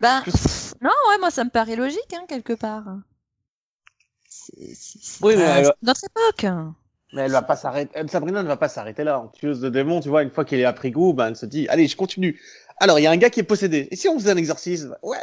[0.00, 2.84] Ben, pff, non, ouais, moi, ça me paraît logique, hein, quelque part.
[4.28, 5.34] C'est Oui,
[5.82, 6.52] notre époque.
[7.14, 7.96] Mais elle va pas s'arrêter.
[7.96, 9.20] euh, Sabrina ne va pas s'arrêter là.
[9.20, 11.36] En tueuse de démons, tu vois, une fois qu'elle est à pris goût, ben elle
[11.36, 12.40] se dit, allez, je continue.
[12.78, 13.88] Alors, il y a un gars qui est possédé.
[13.90, 14.96] Et si on faisait un exorcisme?
[15.02, 15.18] Ouais.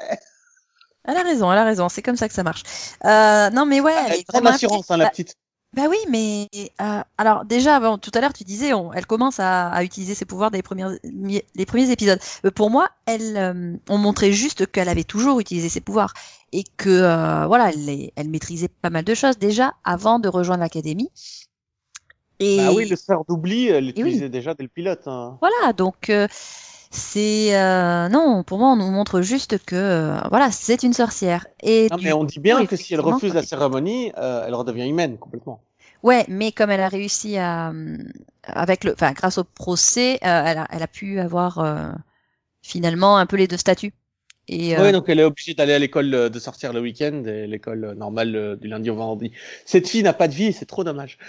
[1.04, 1.90] Elle a raison, elle a raison.
[1.90, 2.64] C'est comme ça que ça marche.
[3.06, 4.76] Euh, non, mais ouais, elle Elle est vraiment impliquée.
[4.90, 5.36] hein, la Bah, petite.
[5.74, 6.50] Bah oui, mais
[6.82, 10.26] euh, alors déjà, tout à l'heure tu disais, on- elle commence à, à utiliser ses
[10.26, 12.20] pouvoirs des premiers, les premiers épisodes.
[12.46, 16.14] Euh, pour moi, elle, euh, on montrait juste qu'elle avait toujours utilisé ses pouvoirs
[16.52, 21.10] et que voilà, elle, elle maîtrisait pas mal de choses déjà avant de rejoindre l'académie.
[22.40, 23.88] Et Bah oui, le sphère d'oubli, elle oui.
[23.88, 25.08] l'utilisait déjà dès le pilote.
[25.08, 25.38] hein.
[25.40, 26.28] voilà, donc euh,
[26.92, 31.48] c'est euh, non, pour moi, on nous montre juste que euh, voilà, c'est une sorcière.
[31.64, 34.54] Et Non, mais on dit bien coup, que si elle refuse la cérémonie, euh, elle
[34.54, 35.64] redevient humaine complètement.
[36.04, 37.98] Ouais, mais comme elle a réussi à, euh,
[38.44, 41.92] avec le, enfin, grâce au procès, euh, elle, a, elle a pu avoir euh,
[42.62, 43.94] finalement un peu les deux statuts.
[44.50, 47.48] Et euh, Oui, donc elle est obligée d'aller à l'école de sortir le week-end et
[47.48, 49.32] l'école normale du lundi au vendredi.
[49.66, 51.20] Cette fille n'a pas de vie c'est trop dommage.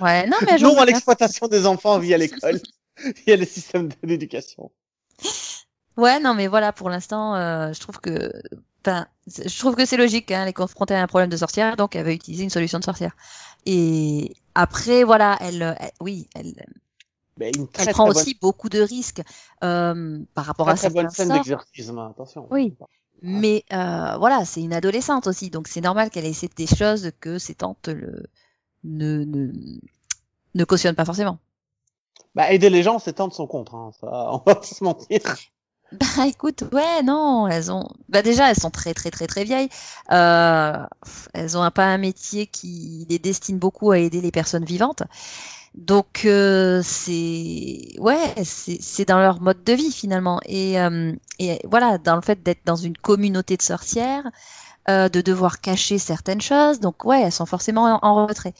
[0.00, 2.60] ouais, non, mais j'en Non à l'exploitation des enfants via l'école,
[3.26, 4.70] via le système d'éducation.
[5.96, 8.30] Ouais, non, mais voilà, pour l'instant, euh, je trouve que,
[8.86, 10.30] enfin, je trouve que c'est logique.
[10.30, 12.78] Hein, elle est confrontée à un problème de sorcière, donc elle va utiliser une solution
[12.78, 13.16] de sorcière.
[13.66, 16.54] Et après, voilà, elle, euh, elle- oui, elle,
[17.36, 19.22] Mais une très, elle prend très aussi beaucoup de risques
[19.64, 22.46] euh, par rapport bonne, à très, très bonne scène d'exorcisme, hein, attention.
[22.50, 22.74] Oui.
[23.20, 27.38] Mais euh, voilà, c'est une adolescente aussi, donc c'est normal qu'elle ait des choses que
[27.38, 28.26] ses tantes le,
[28.84, 29.52] ne, ne,
[30.54, 31.38] ne cautionnent pas forcément.
[32.34, 34.82] Bah, aider les gens, c'est tant de son contre, hein, ça, on va pas se
[34.84, 35.20] mentir.
[35.92, 37.88] Bah écoute, ouais, non, elles ont.
[38.10, 39.70] Bah déjà, elles sont très très très très vieilles.
[40.12, 40.84] Euh,
[41.32, 45.02] elles ont un, pas un métier qui les destine beaucoup à aider les personnes vivantes.
[45.74, 50.40] Donc euh, c'est ouais, c'est dans leur mode de vie finalement.
[50.44, 54.24] Et euh, et voilà, dans le fait d'être dans une communauté de sorcières,
[54.90, 56.80] euh, de devoir cacher certaines choses.
[56.80, 58.52] Donc ouais, elles sont forcément en, en retrait.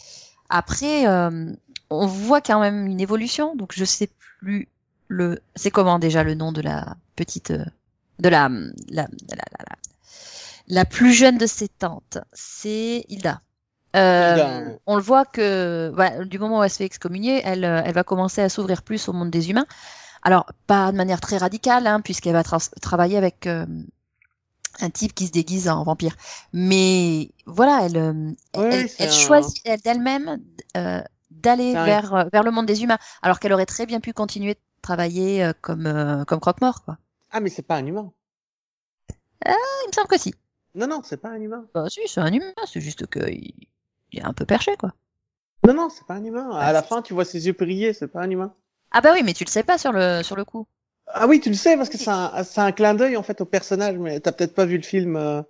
[0.50, 1.52] Après, euh,
[1.90, 3.56] on voit quand même une évolution.
[3.56, 4.08] Donc je sais
[4.40, 4.68] plus
[5.08, 7.64] le, c'est comment déjà le nom de la petite, euh,
[8.18, 9.76] de la, la, la, la, la,
[10.68, 13.40] la plus jeune de ses tantes, c'est Hilda.
[13.96, 14.76] Euh.
[14.86, 17.94] On le voit que bah, du moment où elle se fait excommunier, elle, euh, elle
[17.94, 19.66] va commencer à s'ouvrir plus au monde des humains.
[20.22, 23.64] Alors pas de manière très radicale, hein, puisqu'elle va tra- travailler avec euh,
[24.80, 26.16] un type qui se déguise en vampire.
[26.52, 28.12] Mais voilà, elle, euh,
[28.56, 30.38] Oui, elle, elle un- choisit elle- d'elle-même
[30.76, 34.12] euh, d'aller vers euh, vers le monde des humains, alors qu'elle aurait très bien pu
[34.12, 36.98] continuer de travailler euh, comme euh, comme croque-mort, quoi.
[37.30, 38.12] Ah, mais c'est pas un humain.
[39.46, 40.34] Il me semble que si.
[40.74, 41.66] Non, non, c'est pas un humain.
[41.74, 43.54] Bah si, c'est un humain, c'est juste que il,
[44.12, 44.92] est un peu perché, quoi.
[45.66, 46.50] Non, non, c'est pas un humain.
[46.52, 48.54] À Ah, la c'est- fin, tu vois ses yeux briller, c'est pas un humain.
[48.90, 50.66] Ah bah oui, mais tu le sais pas sur le sur le coup.
[51.06, 53.40] Ah oui, tu le sais, parce que c'est un, c'est un clin d'œil, en fait,
[53.40, 55.42] au personnage, mais t'as peut-être pas vu le film euh,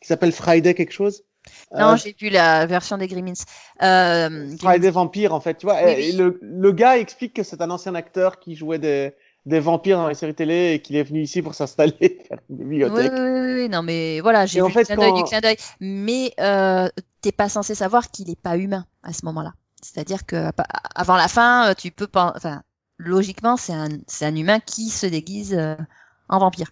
[0.00, 1.24] qui s'appelle Friday quelque chose.
[1.74, 3.32] Non, Euh, j'ai vu la version des Grimmins.
[3.82, 4.56] Euh, Grimmins.
[4.58, 5.76] Friday Vampire, en fait, tu vois.
[5.80, 6.12] Oui, et oui.
[6.12, 9.14] Le, le gars explique que c'est un ancien acteur qui jouait des,
[9.46, 12.22] des vampires dans les séries télé et qu'il est venu ici pour s'installer,
[12.80, 13.12] Oui, bibliothèque.
[13.12, 15.24] oui, oui, oui, non mais voilà, j'ai vu en fait, le clin d'œil quand- du
[15.24, 15.56] clin d'œil.
[15.80, 16.88] Mais euh,
[17.20, 19.54] t'es pas censé savoir qu'il est pas humain à ce moment-là.
[19.82, 20.50] C'est-à-dire que
[20.94, 22.32] avant la fin, euh, tu peux pas.
[22.36, 22.62] Enfin,
[22.98, 23.88] logiquement, c'est un
[24.22, 25.76] un humain qui se déguise euh,
[26.28, 26.70] en vampire.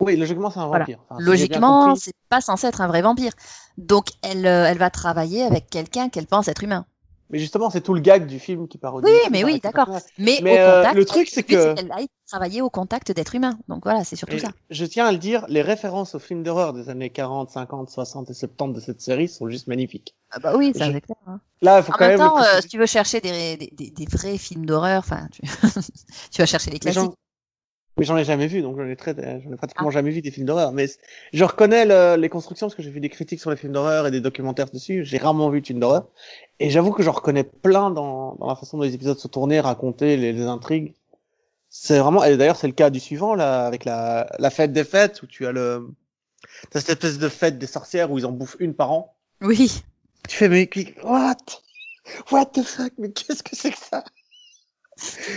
[0.00, 0.84] Oui, logiquement, c'est un Voilà.
[0.84, 0.98] vampire.
[1.08, 3.32] Enfin, bien Logiquement, c'est pas censé être un vrai vampire.
[3.78, 6.86] Donc elle euh, elle va travailler avec quelqu'un qu'elle pense être humain.
[7.30, 9.06] Mais justement, c'est tout le gag du film qui parodie.
[9.06, 9.88] Oui, mais oui, d'accord.
[10.18, 13.36] Mais, Mais, au euh, contact, le truc, c'est que- qu'elle aille travailler au contact d'êtres
[13.36, 13.56] humains.
[13.68, 14.50] Donc voilà, c'est surtout Et ça.
[14.68, 18.30] Je tiens à le dire, les références aux films d'horreur des années 40, 50, 60
[18.30, 20.16] et 70 de cette série sont juste magnifiques.
[20.32, 21.16] Ah bah oui, ça Je- c'est clair.
[21.26, 21.40] hein.
[21.62, 22.20] Là, faut En quand même même.
[22.20, 25.28] le temps, euh, si tu veux chercher des, des, des, des vrais films d'horreur, enfin,
[25.30, 25.42] tu...
[26.32, 27.12] tu vas chercher les classiques.
[27.98, 29.92] Mais j'en ai jamais vu, donc j'en ai très, j'en ai pratiquement Ah.
[29.92, 30.72] jamais vu des films d'horreur.
[30.72, 30.86] Mais
[31.32, 34.06] je reconnais le- les constructions parce que j'ai vu des critiques sur les films d'horreur
[34.06, 35.04] et des documentaires dessus.
[35.04, 36.06] J'ai rarement vu de films d'horreur.
[36.60, 39.60] Et j'avoue que j'en reconnais plein dans, dans la façon dont les épisodes sont tournés,
[39.60, 40.94] racontés, les, les intrigues.
[41.68, 44.84] C'est vraiment, et d'ailleurs, c'est le cas du suivant, là, avec la, la fête des
[44.84, 45.88] fêtes, où tu as le,
[46.70, 49.14] t'as cette espèce de fête des sorcières où ils en bouffent une par an.
[49.40, 49.82] Oui.
[50.28, 50.68] Tu fais, mais,
[51.04, 51.36] what?
[52.32, 52.92] What the fuck?
[52.98, 54.02] Mais qu'est-ce que c'est que ça?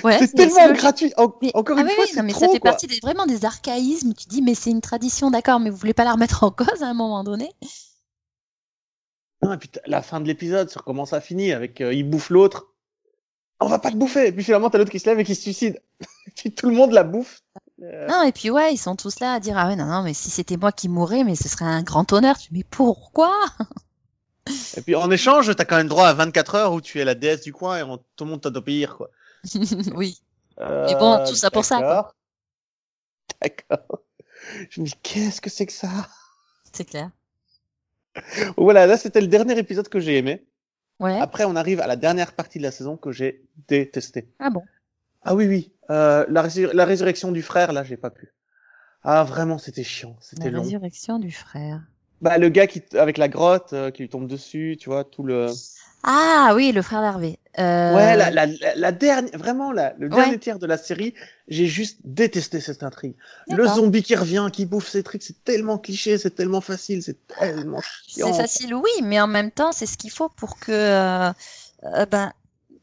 [0.03, 1.13] Ouais, c'est tellement gratuit.
[1.17, 2.71] En- Mais- encore ah une oui, fois, oui, c'est non, mais trop, ça fait quoi.
[2.71, 4.13] partie des, vraiment des archaïsmes.
[4.13, 6.83] Tu dis, mais c'est une tradition, d'accord, mais vous voulez pas la remettre en cause
[6.83, 7.49] à un moment donné?
[9.41, 12.29] Non, et puis la fin de l'épisode sur comment ça finit avec euh, il bouffe
[12.29, 12.67] l'autre.
[13.59, 14.27] On va pas te bouffer.
[14.27, 15.81] Et puis finalement t'as l'autre qui se lève et qui se suicide.
[16.27, 17.41] et puis tout le monde la bouffe.
[17.81, 20.03] Euh, Non, et puis ouais, ils sont tous là à dire, ah ouais, non, non,
[20.03, 22.37] mais si c'était moi qui mourrais, mais ce serait un grand honneur.
[22.37, 23.33] Tu dis, mais pourquoi?
[24.77, 27.15] Et puis en échange t'as quand même droit à 24 heures où tu es la
[27.15, 29.09] déesse du coin et on- tout le monde t'obéir quoi.
[29.95, 30.19] Oui.
[30.59, 32.13] Euh, Mais bon, tout ça pour ça.
[33.41, 34.01] D'accord.
[34.69, 35.89] Je me dis qu'est-ce que c'est que ça?
[36.71, 37.11] C'est clair.
[38.57, 40.45] Voilà, là c'était le dernier épisode que j'ai aimé.
[40.99, 41.17] Ouais.
[41.19, 44.29] Après on arrive à la dernière partie de la saison que j'ai détesté.
[44.39, 44.61] Ah bon?
[45.23, 48.33] Ah oui oui, euh, la, résur- la résurrection du frère là j'ai pas pu.
[49.03, 50.63] Ah vraiment c'était chiant, c'était La long.
[50.63, 51.81] résurrection du frère.
[52.21, 55.23] Bah le gars qui avec la grotte euh, qui lui tombe dessus, tu vois tout
[55.23, 55.47] le.
[56.03, 57.39] Ah oui, le frère d'Hervé.
[57.59, 57.95] Euh...
[57.95, 60.15] Ouais la la, la, la dernière vraiment la, le Ouais.
[60.15, 61.13] dernier tiers de la série,
[61.47, 63.13] j'ai juste détesté cette intrigue.
[63.47, 67.27] Le zombie qui revient, qui bouffe ses trucs, c'est tellement cliché, c'est tellement facile, c'est
[67.27, 68.33] tellement chiant.
[68.33, 71.31] C'est facile, oui, mais en même temps, c'est ce qu'il faut pour que, euh,
[72.09, 72.33] ben,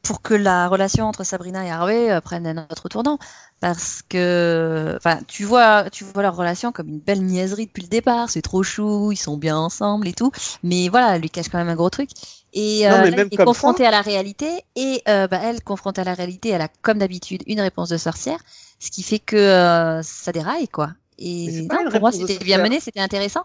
[0.02, 3.18] pour que la relation entre Sabrina et Harvey euh, prenne un autre tournant.
[3.60, 7.88] Parce que, enfin, tu vois, tu vois leur relation comme une belle niaiserie depuis le
[7.88, 8.30] départ.
[8.30, 10.32] C'est trop chou, ils sont bien ensemble et tout.
[10.62, 12.08] Mais voilà, elle lui cache quand même un gros truc.
[12.54, 14.48] Et Non, euh, là, est confrontée à la réalité.
[14.76, 17.98] Et euh, bah, elle, confrontée à la réalité, elle a comme d'habitude une réponse de
[17.98, 18.38] sorcière,
[18.78, 20.92] ce qui fait que ça déraille, quoi.
[21.18, 23.44] Et non, pour moi, c'était bien mené, c'était intéressant.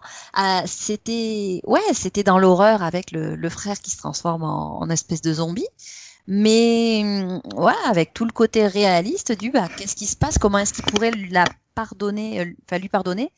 [0.64, 5.20] C'était ouais, c'était dans l'horreur avec le, le frère qui se transforme en, en espèce
[5.20, 5.66] de zombie.
[6.28, 10.58] Mais hum, voilà, avec tout le côté réaliste du bah qu'est-ce qui se passe, comment
[10.58, 13.32] est-ce qu'il pourrait la pardonner, euh, enfin lui pardonner?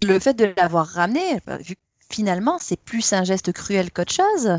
[0.00, 4.14] Le fait de l'avoir ramené, bah, vu que finalement c'est plus un geste cruel qu'autre
[4.14, 4.58] chose,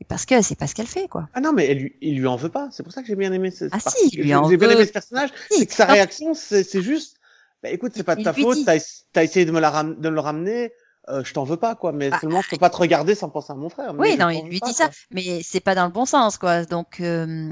[0.00, 1.28] et parce que c'est pas ce qu'elle fait quoi.
[1.34, 3.16] Ah non mais elle lui, il lui en veut pas, c'est pour ça que j'ai
[3.16, 4.70] bien aimé cette Ah si, il lui en J'ai bien veut.
[4.70, 7.18] aimé ce personnage, Si, c'est que sa réaction c'est juste,
[7.62, 8.64] bah écoute c'est pas de ta faute, dit.
[8.64, 10.72] t'as es- t'as essayé de me la ram- de me le ramener.
[11.08, 13.28] Euh, je t'en veux pas quoi, mais Ah, seulement je peux pas te regarder sans
[13.28, 13.92] penser à mon frère.
[13.98, 14.94] Oui, non, il lui pas, dit ça, quoi.
[15.10, 16.64] mais c'est pas dans le bon sens, quoi.
[16.64, 17.50] Donc, euh,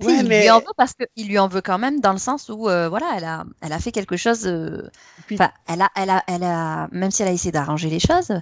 [0.00, 2.00] si, Ouais, il mais- lui en veut parce que il lui en veut quand même
[2.00, 4.46] dans le sens où, euh, voilà, elle a, elle a fait quelque chose.
[4.46, 4.88] euh,
[5.32, 8.32] Enfin, elle a, elle a, elle a, même si elle a essayé d'arranger les choses,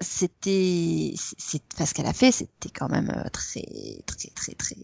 [0.00, 3.62] c'était, c'est- c'est, enfin, ce qu'elle a fait, c'était quand même très,
[4.06, 4.76] très, très, très.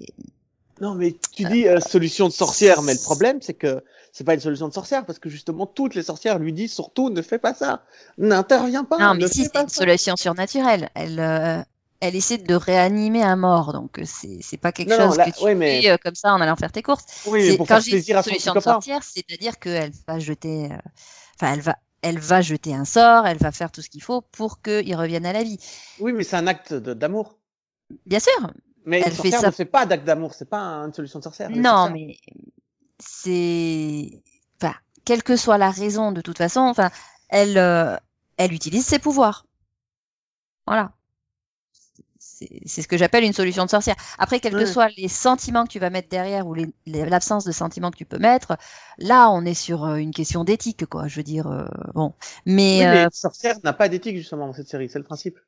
[0.80, 3.82] Non, mais tu dis solution de sorcière, mais le problème, c'est que
[4.16, 7.10] c'est pas une solution de sorcière, parce que justement, toutes les sorcières lui disent surtout
[7.10, 7.82] ne fais pas ça,
[8.16, 9.80] n'interviens pas, Non, mais si, c'est une ça.
[9.82, 10.88] solution surnaturelle.
[10.94, 11.62] Elle, euh,
[12.00, 15.24] elle essaie de réanimer un mort, donc c'est c'est pas quelque Non, non, chose là-
[15.30, 17.04] que tu ouais, mais- fais euh, comme ça en allant faire tes courses.
[17.26, 20.76] Oui, pour quand faire j'ai une solution de sorcière, c'est-à-dire qu'elle va jeter, euh,
[21.38, 24.22] enfin elle va, elle va jeter un sort, elle va faire tout ce qu'il faut
[24.22, 25.58] pour qu'il revienne à la vie.
[26.00, 27.36] Oui, mais c'est un acte d'amour.
[28.06, 28.50] Bien sûr.
[28.86, 31.50] Mais Elle fait ça- ne fait pas d'acte d'amour, c'est pas une solution de sorcière.
[31.50, 32.16] Non, mais
[32.98, 34.22] c'est,
[34.60, 36.90] enfin, quelle que soit la raison, de toute façon, enfin,
[37.28, 37.96] elle, euh,
[38.36, 39.46] elle utilise ses pouvoirs.
[40.66, 40.92] Voilà.
[42.18, 43.94] C'est ce que j'appelle une solution de sorcière.
[44.18, 46.54] Après, quels que soient les sentiments que tu vas mettre derrière ou
[46.86, 48.58] l'absence de sentiments que tu peux mettre,
[48.98, 51.08] là, on est sur euh, une question d'éthique, quoi.
[51.08, 52.14] Je veux dire, euh, bon.
[52.44, 55.38] Mais, Oui, mais euh, n'a pas d'éthique justement dans cette série, c'est le principe.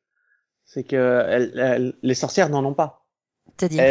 [0.64, 0.96] C'est que
[1.28, 3.04] elle- elle- les sorcières n'en ont pas.
[3.58, 3.82] c'est-à-dire,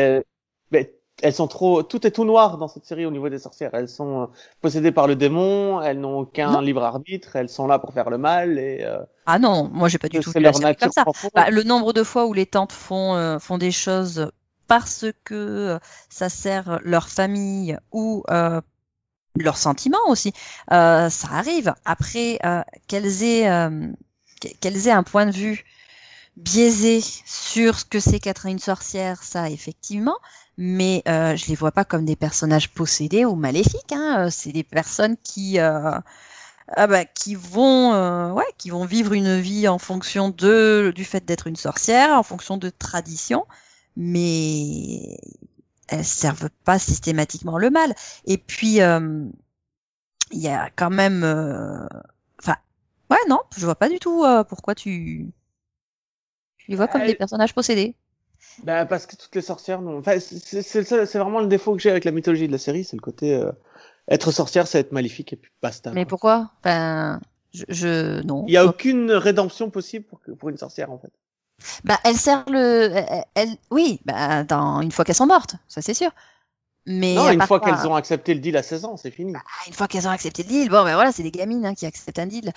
[1.23, 3.71] Elles, sont trop, tout est tout noir dans cette série au niveau des sorcières.
[3.73, 4.25] Elles sont euh,
[4.62, 6.62] possédées par le démon, elles n'ont aucun Non.
[6.62, 8.99] libre arbitre, elles sont là pour faire le mal et euh,
[9.30, 11.03] ah non, moi, j'ai pas du tout vu la série comme ça.
[11.36, 14.32] Bah, le nombre de fois où les tantes font, euh, font des choses
[14.67, 15.34] parce que
[15.75, 18.62] euh, ça sert leur famille ou euh,
[19.38, 20.34] leurs sentiments aussi,
[20.71, 21.73] euh, ça arrive.
[21.86, 23.88] Après, euh, qu'elles aient, euh,
[24.62, 25.65] qu'elles aient un point de vue
[26.38, 30.17] biaisé sur ce que c'est qu'être une sorcière, ça effectivement,
[30.58, 33.91] mais euh, je les vois pas comme des personnages possédés ou maléfiques.
[33.91, 34.28] Hein.
[34.28, 36.00] Euh, C'est des personnes qui euh,
[36.76, 41.26] ah bah, qui vont euh, qui vont vivre une vie en fonction de du fait
[41.26, 43.45] d'être une sorcière en fonction de traditions
[43.95, 45.17] mais
[45.88, 47.95] elles servent pas systématiquement le mal
[48.26, 49.26] et puis euh,
[50.32, 51.23] il y a quand même
[52.39, 52.58] enfin
[53.10, 55.32] ouais non je vois pas du tout pourquoi tu
[56.67, 57.95] tu les vois comme Elle- des personnages possédés
[58.63, 59.97] Bah, parce que toutes les sorcières n'ont.
[59.99, 63.01] Enfin, c'est- vraiment le défaut que j'ai avec la mythologie de la série, c'est le
[63.01, 63.51] côté euh,
[64.10, 65.91] être sorcière, c'est être maléfique et puis basta.
[65.91, 66.10] mais quoi.
[66.10, 66.51] pourquoi?
[66.60, 67.19] Enfin
[67.53, 70.99] je, je non Il y a aucune rédemption possible pour, que- pour une sorcière en
[70.99, 71.12] fait.
[71.84, 75.82] Bah, elle sert le, elle, elle- oui, bah, dans une fois qu'elles sont mortes, ça
[75.82, 76.12] c'est sûr.
[76.86, 79.34] Mais non, une fois qu'elles ont accepté le deal à 16 ans, c'est fini.
[79.36, 81.75] Ah, une fois qu'elles ont accepté le deal, bon, ben voilà, c'est des gamines hein,
[81.75, 82.53] qui acceptent un deal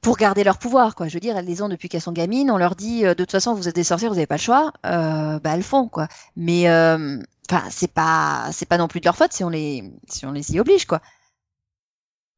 [0.00, 1.08] pour garder leur pouvoir, quoi.
[1.08, 2.50] Je veux dire, elles les ont depuis qu'elles sont gamines.
[2.50, 4.40] On leur dit, euh, de toute façon, vous êtes des sorcières, vous n'avez pas le
[4.40, 4.72] choix.
[4.86, 6.08] Euh, bah, elles font, quoi.
[6.36, 7.18] Mais, euh,
[7.50, 10.32] enfin, c'est pas, c'est pas non plus de leur faute si on les, si on
[10.32, 11.00] les y oblige, quoi.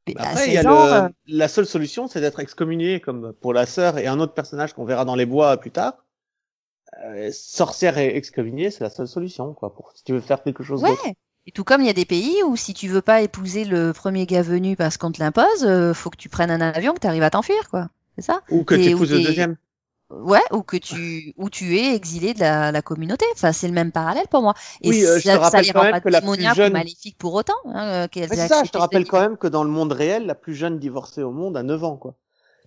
[0.09, 2.41] Mais à Après, il y a 16 ans, le, euh, la seule solution, c'est d'être
[2.41, 5.71] excommunié, comme pour la sœur et un autre personnage qu'on verra dans les bois plus
[5.71, 6.05] tard.
[7.05, 10.63] Euh, sorcière et excommuniée, c'est la seule solution, quoi, pour si tu veux faire quelque
[10.63, 11.07] chose d'autre.
[11.47, 13.93] Et tout comme il y a des pays où si tu veux pas épouser le
[13.93, 17.01] premier gars venu parce qu'on te l'impose, euh, faut que tu prennes un avion, que
[17.01, 17.89] tu arrives à t'enfuir, quoi.
[18.17, 19.57] C'est ça Ou que tu épouses le deuxième.
[20.11, 23.25] Ouais, ou que tu, ou tu es exilé de la, la communauté.
[23.33, 24.53] Enfin, c'est le même parallèle pour moi.
[24.83, 26.69] Et Oui, euh, je te ça, ça rappelle quand même pas que la plus jeune-
[26.69, 27.55] ou maléfiques pour autant.
[27.65, 30.55] Hein, euh, ça, je te rappelle quand même que dans le monde réel, la plus
[30.55, 32.15] jeune divorcée au monde a 9 ans, quoi.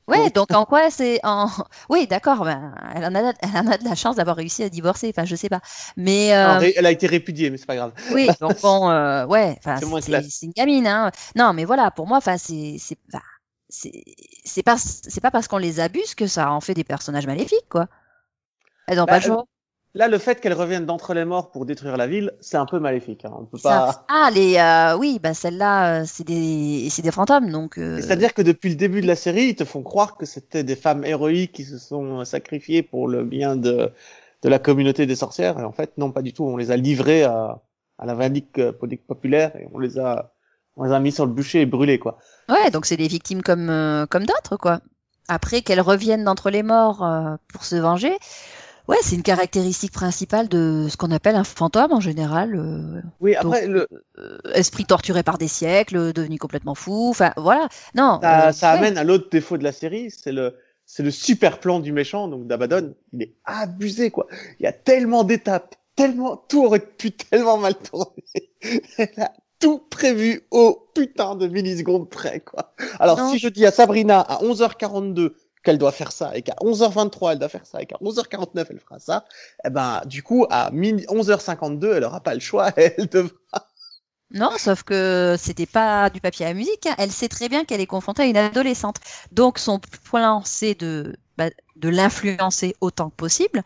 [0.08, 1.48] Ouais, donc en quoi c'est en.
[1.90, 2.44] Oui, d'accord.
[2.44, 5.10] Ben, elle en a, elle en a de la chance d'avoir réussi à divorcer.
[5.10, 5.62] Enfin, je sais pas.
[5.98, 7.94] Mais euh, Elle a été répudiée, mais c'est pas grave.
[8.14, 9.56] oui, donc bon, euh, ouais.
[9.60, 10.88] Enfin, C'est une gamine.
[10.88, 11.12] Hein.
[11.36, 12.98] Non, mais voilà, pour moi, enfin, c'est, c'est,
[13.70, 14.04] c'est,
[14.44, 17.68] c'est pas, c'est pas parce qu'on les abuse que ça en fait des personnages maléfiques,
[17.70, 17.88] quoi.
[18.88, 19.46] Elles ont Bah, pas le choix.
[19.96, 22.80] Là, le fait qu'elle revienne d'entre les morts pour détruire la ville, c'est un peu
[22.80, 23.24] maléfique.
[23.24, 23.32] Hein.
[23.40, 23.70] On peut Ça.
[23.70, 24.06] pas.
[24.10, 27.78] Ah, les, euh, oui, bah celle-là, euh, c'est des, c'est des fantômes, donc.
[27.78, 30.64] euh, C'est-à-dire que depuis le début de la série, ils te font croire que c'était
[30.66, 33.90] des femmes héroïques qui se sont sacrifiées pour le bien de,
[34.42, 35.58] de la communauté des sorcières.
[35.60, 36.44] Et en fait, non, pas du tout.
[36.44, 37.62] On les a livrées à,
[37.98, 40.34] à la vindicte euh, politique populaire et on les a,
[40.76, 42.18] on les a mis sur le bûcher et brûlés, quoi.
[42.50, 44.82] Ouais, donc c'est des victimes comme, euh, comme d'autres, quoi.
[45.30, 48.16] Après qu'elles reviennent d'entre les morts euh, pour se venger,
[48.88, 52.56] ouais, c'est une caractéristique principale de ce qu'on appelle un fantôme en général.
[52.56, 57.10] euh, Oui, après, le, euh, esprit torturé par des siècles, devenu complètement fou.
[57.10, 57.68] Enfin, voilà.
[57.96, 58.20] Non.
[58.22, 58.78] ça, euh, ça ouais.
[58.80, 62.28] amène à l'autre défaut de la série, c'est le, c'est le super plan du méchant,
[62.28, 62.94] donc d'Abaddon.
[63.14, 64.28] Il est abusé, quoi.
[64.60, 68.24] Il y a tellement d'étapes, tellement, tout aurait pu tellement mal tourner.
[68.98, 72.74] Elle a tout prévu au putain de millisecondes près, quoi.
[73.00, 75.32] Alors, Non, si je dis à Sabrina à 11h42
[75.66, 78.80] qu'elle doit faire ça, et qu'à 11h23 elle doit faire ça, et qu'à 11h49 elle
[78.80, 79.26] fera ça,
[79.66, 83.36] eh ben, du coup, à mini- 11h52, elle aura pas le choix, elle devra.
[84.32, 86.88] Non, sauf que c'était pas du papier à musique.
[86.88, 86.96] hein.
[86.98, 88.98] Elle sait très bien qu'elle est confrontée à une adolescente.
[89.32, 93.64] Donc son plan, c'est de, bah, de l'influencer autant que possible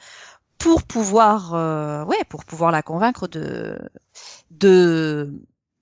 [0.58, 3.78] pour pouvoir, euh, ouais, pour pouvoir la convaincre de,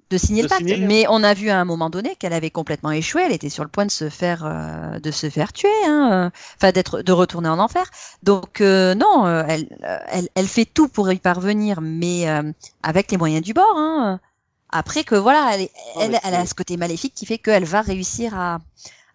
[0.10, 0.68] de signer De le pacte.
[0.68, 0.86] signer.
[0.86, 3.24] Mais on a vu à un moment donné qu'elle avait complètement échoué.
[3.26, 6.30] Elle était sur le point de se faire, euh, de se faire tuer, hein, euh,
[6.58, 7.86] enfin d'être, de retourner en enfer.
[8.24, 12.52] Donc euh, non, euh, elle, euh, elle, elle fait tout pour y parvenir, mais euh,
[12.84, 13.76] avec les moyens du bord.
[13.76, 14.20] Hein.
[14.70, 17.82] Après que voilà, elle, Oh, elle, elle a ce côté maléfique qui fait qu'elle va
[17.82, 18.60] réussir à,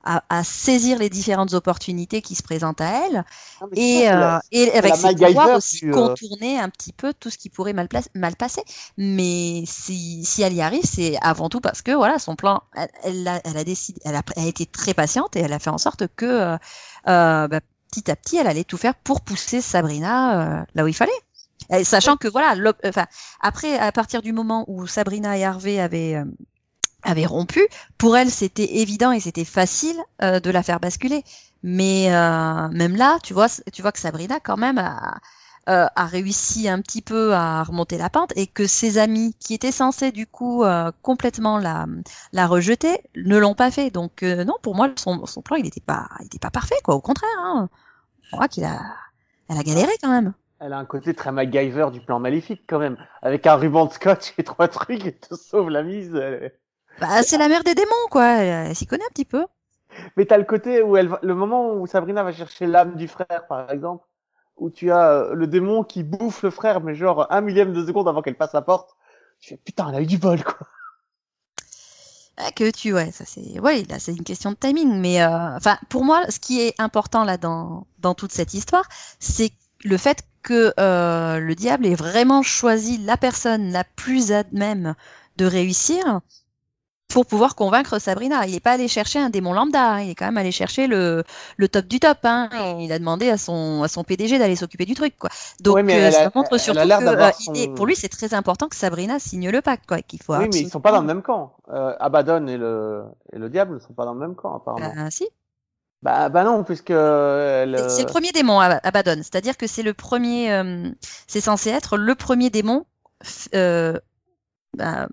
[0.04, 3.24] à, à, saisir les différentes opportunités qui se présentent à elle
[3.60, 7.30] Non, et, ça, euh, et avec ses pouvoirs aussi euh, contourner un petit peu tout
[7.30, 8.62] ce qui pourrait mal, mal passer.
[8.96, 12.88] Mais si, si elle y arrive, c'est avant tout parce que voilà, son plan, elle,
[13.04, 15.58] elle, a, elle a décidé, elle a, elle a été très patiente et elle a
[15.58, 16.56] fait en sorte que euh,
[17.08, 17.60] euh, bah,
[17.90, 21.12] petit à petit, elle allait tout faire pour pousser Sabrina euh, là où il fallait.
[21.70, 23.06] Et sachant que voilà, enfin
[23.40, 26.20] après, à partir du moment où Sabrina et Harvey avaient
[27.02, 27.60] avaient rompu,
[27.98, 31.24] pour elle c'était évident et c'était facile euh, de la faire basculer.
[31.62, 35.20] Mais euh, même là, tu vois, tu vois que Sabrina quand même a,
[35.68, 39.54] euh, a réussi un petit peu à remonter la pente et que ses amis qui
[39.54, 41.86] étaient censés du coup euh, complètement la,
[42.32, 43.90] la rejeter ne l'ont pas fait.
[43.90, 46.74] Donc euh, non, pour moi son, son plan il n'était pas il était pas parfait
[46.82, 46.96] quoi.
[46.96, 47.68] Au contraire, hein.
[48.32, 48.80] on voit qu'il a
[49.48, 50.32] elle a galéré quand même.
[50.58, 53.92] Elle a un côté très MacGyver du plan maléfique quand même, avec un ruban de
[53.92, 56.12] scotch et trois trucs et te sauve la mise.
[56.98, 58.26] Bah, c'est la mère des démons quoi.
[58.38, 59.46] Elle, elle s'y connaît un petit peu.
[60.16, 63.08] Mais t'as le côté où elle, va- le moment où Sabrina va chercher l'âme du
[63.08, 64.06] frère, par exemple,
[64.56, 67.84] où tu as euh, le démon qui bouffe le frère, mais genre un millième de
[67.86, 68.96] seconde avant qu'elle passe la porte.
[69.40, 70.66] Tu fais putain, elle a eu du bol quoi.
[72.38, 75.28] Ah, que tu ouais ça c'est ouais là c'est une question de timing mais euh,
[75.56, 78.88] enfin pour moi ce qui est important là dans dans toute cette histoire
[79.20, 79.52] c'est
[79.84, 84.94] le fait que euh, le diable ait vraiment choisi la personne la plus à même
[85.36, 86.20] de réussir
[87.12, 88.46] pour pouvoir convaincre Sabrina.
[88.46, 90.00] Il n'est pas allé chercher un démon lambda, hein.
[90.00, 91.22] il est quand même allé chercher le,
[91.56, 92.18] le top du top.
[92.24, 92.48] Hein.
[92.80, 95.16] Il a demandé à son, à son PDG d'aller s'occuper du truc.
[95.18, 95.30] Quoi.
[95.60, 97.94] Donc mais euh, a- ça montre a surtout que euh, son- il est- pour lui
[97.96, 99.86] c'est très important que Sabrina signe le pacte.
[99.86, 101.54] Quoi, qu'il faut oui, mais ils sont pas dans le même camp.
[101.72, 104.92] Euh, Abaddon et le, et le diable ne sont pas dans le même camp, apparemment.
[104.96, 105.28] Ah, si.
[106.02, 109.16] Bah, bah non, puisque elle, C'est- le premier démon, Ab- Abaddon.
[109.18, 110.52] C'est-à-dire que c'est le premier.
[110.52, 110.90] euh,
[111.28, 112.84] c'est censé être le premier démon
[113.54, 113.98] euh,
[114.76, 115.06] bah,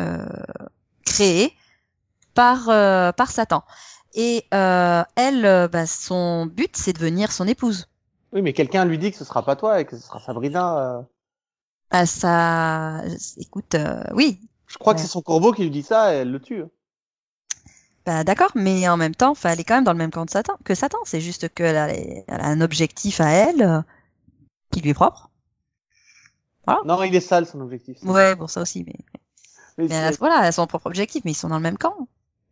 [0.00, 0.26] euh,
[1.18, 1.52] créé
[2.34, 3.64] par euh, par Satan.
[4.14, 7.88] Et euh, elle, euh, bah, son but, c'est de devenir son épouse.
[8.32, 11.04] Oui, mais quelqu'un lui dit que ce sera pas toi et que ce sera Sabrina.
[11.90, 13.02] Ah, ça,
[13.38, 13.74] écoute,
[14.12, 16.62] oui, Je crois que c'est son corbeau qui lui dit ça et elle le tue.
[18.04, 20.30] bah, d'accord, mais en même temps, elle est quand même dans le même camp de
[20.30, 20.98] Satan, que Satan.
[21.04, 23.84] C'est juste qu'elle a, elle a un objectif à elle
[24.70, 25.30] qui lui est propre.
[26.84, 28.02] Non, il est sale son objectif.
[28.02, 28.94] Ouais, bon ça aussi, mais,
[29.78, 31.78] Mais, mais elle voilà, elle a son propre objectif, mais ils sont dans le même
[31.78, 32.08] camp.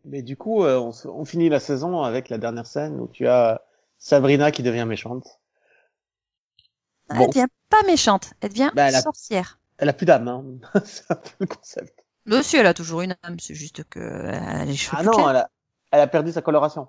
[0.07, 3.61] mais du coup, euh, on, finit la saison avec la dernière scène où tu as
[3.99, 5.39] Sabrina qui devient méchante.
[7.09, 7.31] Elle Bon.
[7.31, 9.59] devient pas méchante, elle devient Bah, elle a- sorcière.
[9.79, 10.45] Elle a plus d'âme, hein.
[10.85, 12.05] c'est un peu le concept.
[12.27, 15.09] Monsieur, elle a toujours une âme, c'est juste que elle a les cheveux Ah plus
[15.09, 15.31] non, clairs.
[15.31, 15.51] elle a,
[15.93, 16.89] elle a perdu sa coloration.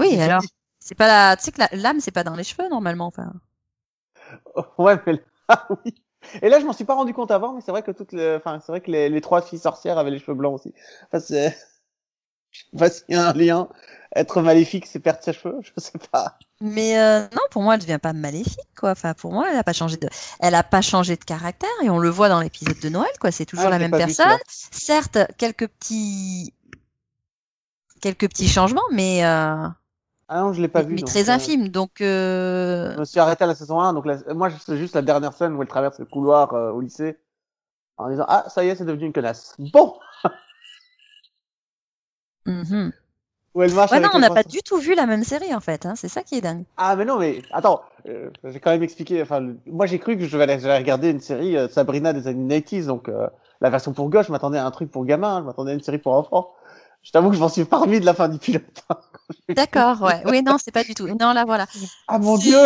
[0.00, 0.42] Oui, ont alors,
[0.80, 3.06] c'est pas la, tu sais que la- l'âme, c'est pas dans les cheveux normalement.
[3.06, 3.32] Enfin,
[4.78, 5.18] Ouais, mais là,
[5.48, 5.94] ah oui.
[6.42, 8.34] Et là, je m'en suis pas rendu compte avant, mais c'est vrai que toutes les,
[8.36, 10.74] enfin, c'est vrai que les, les trois filles sorcières avaient les cheveux blancs aussi.
[11.06, 11.50] Enfin, c'est,
[12.50, 13.68] je sais pas s'il y a un lien.
[14.16, 16.36] Être maléfique, c'est perdre ses cheveux, je sais pas.
[16.60, 18.90] mais euh, non, pour moi, elle devient pas maléfique, quoi.
[18.90, 20.08] Enfin, pour moi, elle a pas changé de,
[20.40, 23.30] elle a pas changé de caractère et on le voit dans l'épisode de Noël, quoi.
[23.30, 24.26] C'est toujours Ah, la même personne.
[24.48, 26.52] Certes, quelques petits,
[28.00, 29.68] quelques petits changements, mais euh,
[30.32, 30.94] Ah non, je l'ai pas vu.
[30.94, 31.68] mais donc, très euh, infimes.
[31.68, 34.94] Donc, euh, Je me suis arrêté à la saison 1, donc la- moi, c'est juste
[34.94, 37.18] la dernière scène où elle traverse le couloir euh, au lycée
[37.96, 39.56] en disant ah ça y est, c'est devenu une connasse.
[39.58, 39.98] Bon,
[42.46, 42.92] mhm.
[43.54, 43.90] où elle marche.
[43.90, 45.84] Ouais, non, on n'a pas du tout vu la même série en fait.
[45.84, 45.94] Hein.
[45.96, 46.64] C'est ça qui est dingue.
[46.76, 49.20] Ah mais non, mais attends, euh, j'ai quand même expliqué.
[49.20, 50.44] Enfin, moi j'ai cru que je vais
[50.76, 53.26] regarder une série euh, Sabrina des années 90s, donc euh,
[53.60, 54.26] la version pour gauche.
[54.26, 56.54] Je m'attendais à un truc pour gamin, hein, je m'attendais à une série pour enfants.
[57.02, 58.84] Je t'avoue que je m'en suis pas remis de la fin du pilote.
[59.48, 60.22] D'accord, ouais.
[60.26, 61.06] Oui, non, c'est pas du tout.
[61.08, 61.66] Non, là, voilà.
[62.08, 62.58] ah mon dieu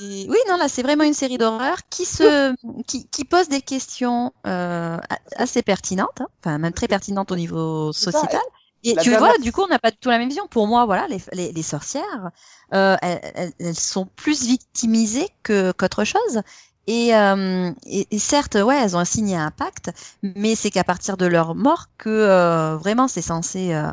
[0.00, 2.54] Oui, non, là, c'est vraiment une série d'horreur qui se,
[2.86, 4.98] qui, qui pose des questions euh,
[5.36, 6.28] assez pertinentes, hein.
[6.42, 8.40] enfin même très pertinentes au niveau sociétal.
[8.82, 10.46] Et la tu dernière- vois, du coup, on n'a pas du tout la même vision.
[10.48, 12.30] Pour moi, voilà, les, les, les sorcières,
[12.72, 16.40] euh, elles, elles- sont plus victimisées que qu'autre chose.
[16.86, 19.90] Et, euh, et, et certes, ouais, elles ont un pacte,
[20.22, 23.90] mais c'est qu'à partir de leur mort que euh, vraiment c'est censé, euh,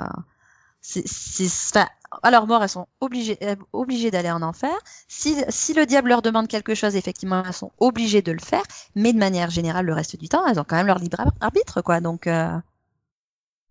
[0.82, 1.88] c'est, c'est, enfin,
[2.24, 4.76] à leur mort, elles sont obligées, euh, obligées d'aller en enfer.
[5.08, 8.64] Si, si le diable leur demande quelque chose, effectivement, elles sont obligées de le faire,
[8.96, 11.82] mais de manière générale, le reste du temps, elles ont quand même leur libre arbitre,
[11.82, 12.02] quoi.
[12.02, 12.58] Donc euh,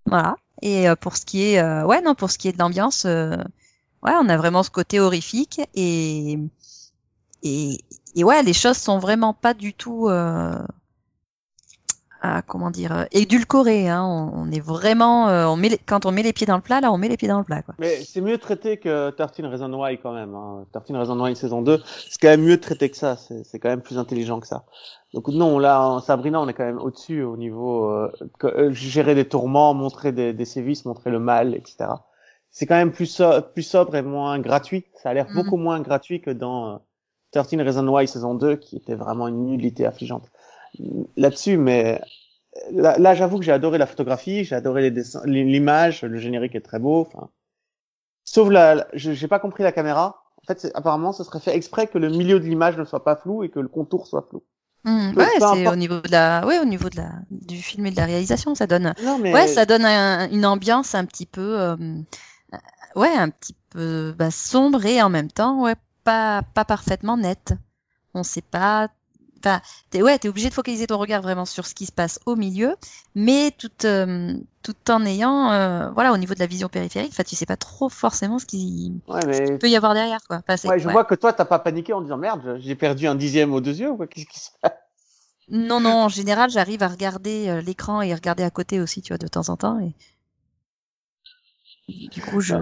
[0.06, 0.36] voilà.
[0.62, 3.04] Et euh, pour ce qui est, euh, ouais, non, pour ce qui est de l'ambiance,
[3.04, 3.36] euh,
[4.02, 6.38] ouais, on a vraiment ce côté horrifique et
[7.42, 7.78] et,
[8.14, 10.08] et ouais, les choses sont vraiment pas du tout,
[12.28, 13.88] ah, comment dire, euh, édulcorées.
[13.88, 14.02] Hein.
[14.04, 16.62] On, on est vraiment, euh, on met les- quand on met les pieds dans le
[16.62, 17.74] plat, là, on met les pieds dans le plat, quoi.
[17.78, 20.34] Mais c'est mieux traité que 13 Reasons Why quand même.
[20.34, 20.64] Hein.
[20.72, 23.16] 13 Reasons Why saison 2, c'est quand même mieux traité que ça.
[23.16, 24.64] C'est c'est quand même plus intelligent que ça.
[25.14, 28.72] Donc non, là, en Sabrina, on est quand même au-dessus au niveau euh, que- euh,
[28.72, 31.86] gérer des tourments, montrer des, des sévices, montrer le mal, etc.
[32.50, 34.84] c'est quand même plus, so plus sobre et moins gratuit.
[35.02, 35.34] Ça a l'air Mhm.
[35.34, 36.76] beaucoup moins gratuit que dans euh,
[37.32, 40.30] 13 Reasons Why saison 2, qui était vraiment une nullité affligeante
[41.16, 41.56] là-dessus.
[41.56, 42.00] Mais
[42.72, 46.54] là, là j'avoue que j'ai adoré la photographie, j'ai adoré les dessins, l'image, le générique
[46.54, 47.00] est très beau.
[47.02, 47.30] Enfin,
[48.24, 50.22] sauf la, la- j'ai pas compris la caméra.
[50.42, 53.16] En fait, apparemment, ce serait fait exprès que le milieu de l'image ne soit pas
[53.16, 54.42] flou et que le contour soit flou.
[54.84, 57.90] Peu- ouais, c'est au niveau de la, ouais, au niveau de la, du film et
[57.90, 61.26] de la réalisation, ça donne, Non, mais ouais, ça donne un- une ambiance un petit
[61.26, 61.76] peu, euh,
[62.94, 65.74] ouais, un petit peu bah, sombre et en même temps, ouais,
[66.04, 67.54] pas, pas parfaitement nette.
[68.14, 68.88] On sait pas.
[69.38, 69.60] Enfin,
[69.90, 72.36] t'es, ouais, t'es obligé de focaliser ton regard vraiment sur ce qui se passe au
[72.36, 72.76] milieu,
[73.14, 77.22] mais tout, euh, tout en ayant, euh, voilà, au niveau de la vision périphérique, enfin,
[77.24, 80.38] tu sais pas trop forcément ce qui ouais, mais peut y avoir derrière, quoi.
[80.38, 80.90] Enfin, c'est- ouais, je ouais.
[80.90, 83.78] vois que toi, t'as pas paniqué en disant merde, j'ai perdu un dixième aux deux
[83.80, 84.72] yeux ou quoi Qu'est-ce qui se passe?
[85.48, 89.08] Non, non, en général, j'arrive à regarder euh, l'écran et regarder à côté aussi, tu
[89.12, 89.80] vois, de temps en temps.
[89.80, 89.92] Et...
[92.10, 92.56] Du coup, je...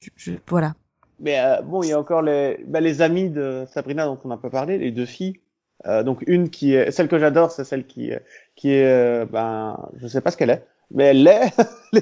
[0.00, 0.74] je, je- Voilà.
[1.20, 4.28] Mais euh, bon, il y a encore les, bah, les amis de Sabrina dont on
[4.28, 5.40] n'a pas parlé, les deux filles.
[5.86, 8.12] Euh, donc une qui est celle que j'adore, c'est celle qui
[8.56, 11.28] qui est euh, ben je sais pas ce qu'elle est, mais elle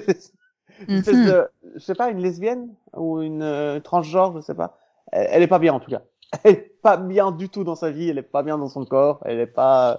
[0.88, 1.22] une espèce Mhm.
[1.22, 4.78] de je sais pas une lesbienne ou une euh, transgenre, je sais pas.
[5.12, 6.02] Elle, elle est pas bien en tout cas.
[6.44, 8.86] Elle est pas bien du tout dans sa vie, elle est pas bien dans son
[8.86, 9.98] corps, elle est pas.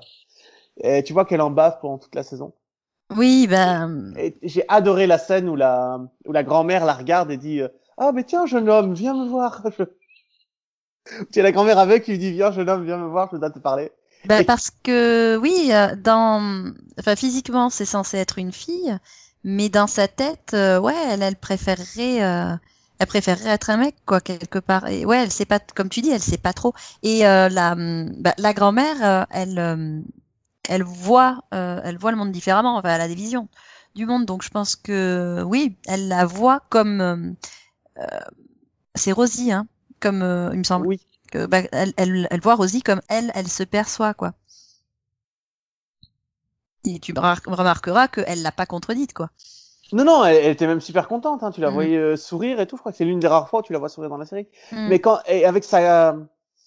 [0.84, 2.54] Et tu vois qu'elle en bave pendant toute la saison.
[3.16, 4.14] Oui, ben...
[4.42, 7.68] J'ai adoré la scène où la où la grand-mère la regarde et dit euh,
[7.98, 9.64] ah mais tiens jeune homme viens me voir.
[9.78, 9.84] Je...
[11.32, 13.38] Tu as la grand-mère avec qui lui dit viens jeune homme viens me voir je
[13.38, 13.92] dois te parler.
[14.30, 16.72] Et- parce que, oui, euh, dans...
[16.98, 18.98] Enfin, physiquement, c'est censé être une fille,
[19.44, 22.24] mais dans sa tête, euh, ouais, elle, elle préférerait...
[22.24, 22.56] euh,
[23.00, 24.88] Elle préférerait être un mec, quoi, quelque part.
[24.88, 26.74] Et ouais, elle sait pas, comme tu dis, elle sait pas trop.
[27.04, 30.04] Et euh, la, bah, la grand-mère, elle,
[30.70, 32.78] elle voit, elle voit le monde différemment.
[32.78, 33.50] Enfin, elle a des visions
[33.94, 34.26] du monde.
[34.26, 37.36] Donc, je pense que oui, elle la voit comme.
[38.96, 39.68] c'est Rosie, hein,
[40.04, 40.86] comme euh, il me semble.
[40.88, 41.02] Oui.
[41.32, 44.34] Que, bah, elle, elle, elle voit Rosie comme elle, elle se perçoit, quoi.
[46.86, 49.30] Et tu remar- remarqueras qu'elle l'a pas contredite, quoi.
[49.92, 51.52] Non non elle, elle était même super contente hein.
[51.52, 51.74] tu la Mhm.
[51.74, 53.74] voyais euh, sourire et tout je crois que c'est l'une des rares fois où tu
[53.74, 54.48] la vois sourire dans la série.
[54.72, 54.88] Mm.
[54.88, 56.16] Mais quand et avec sa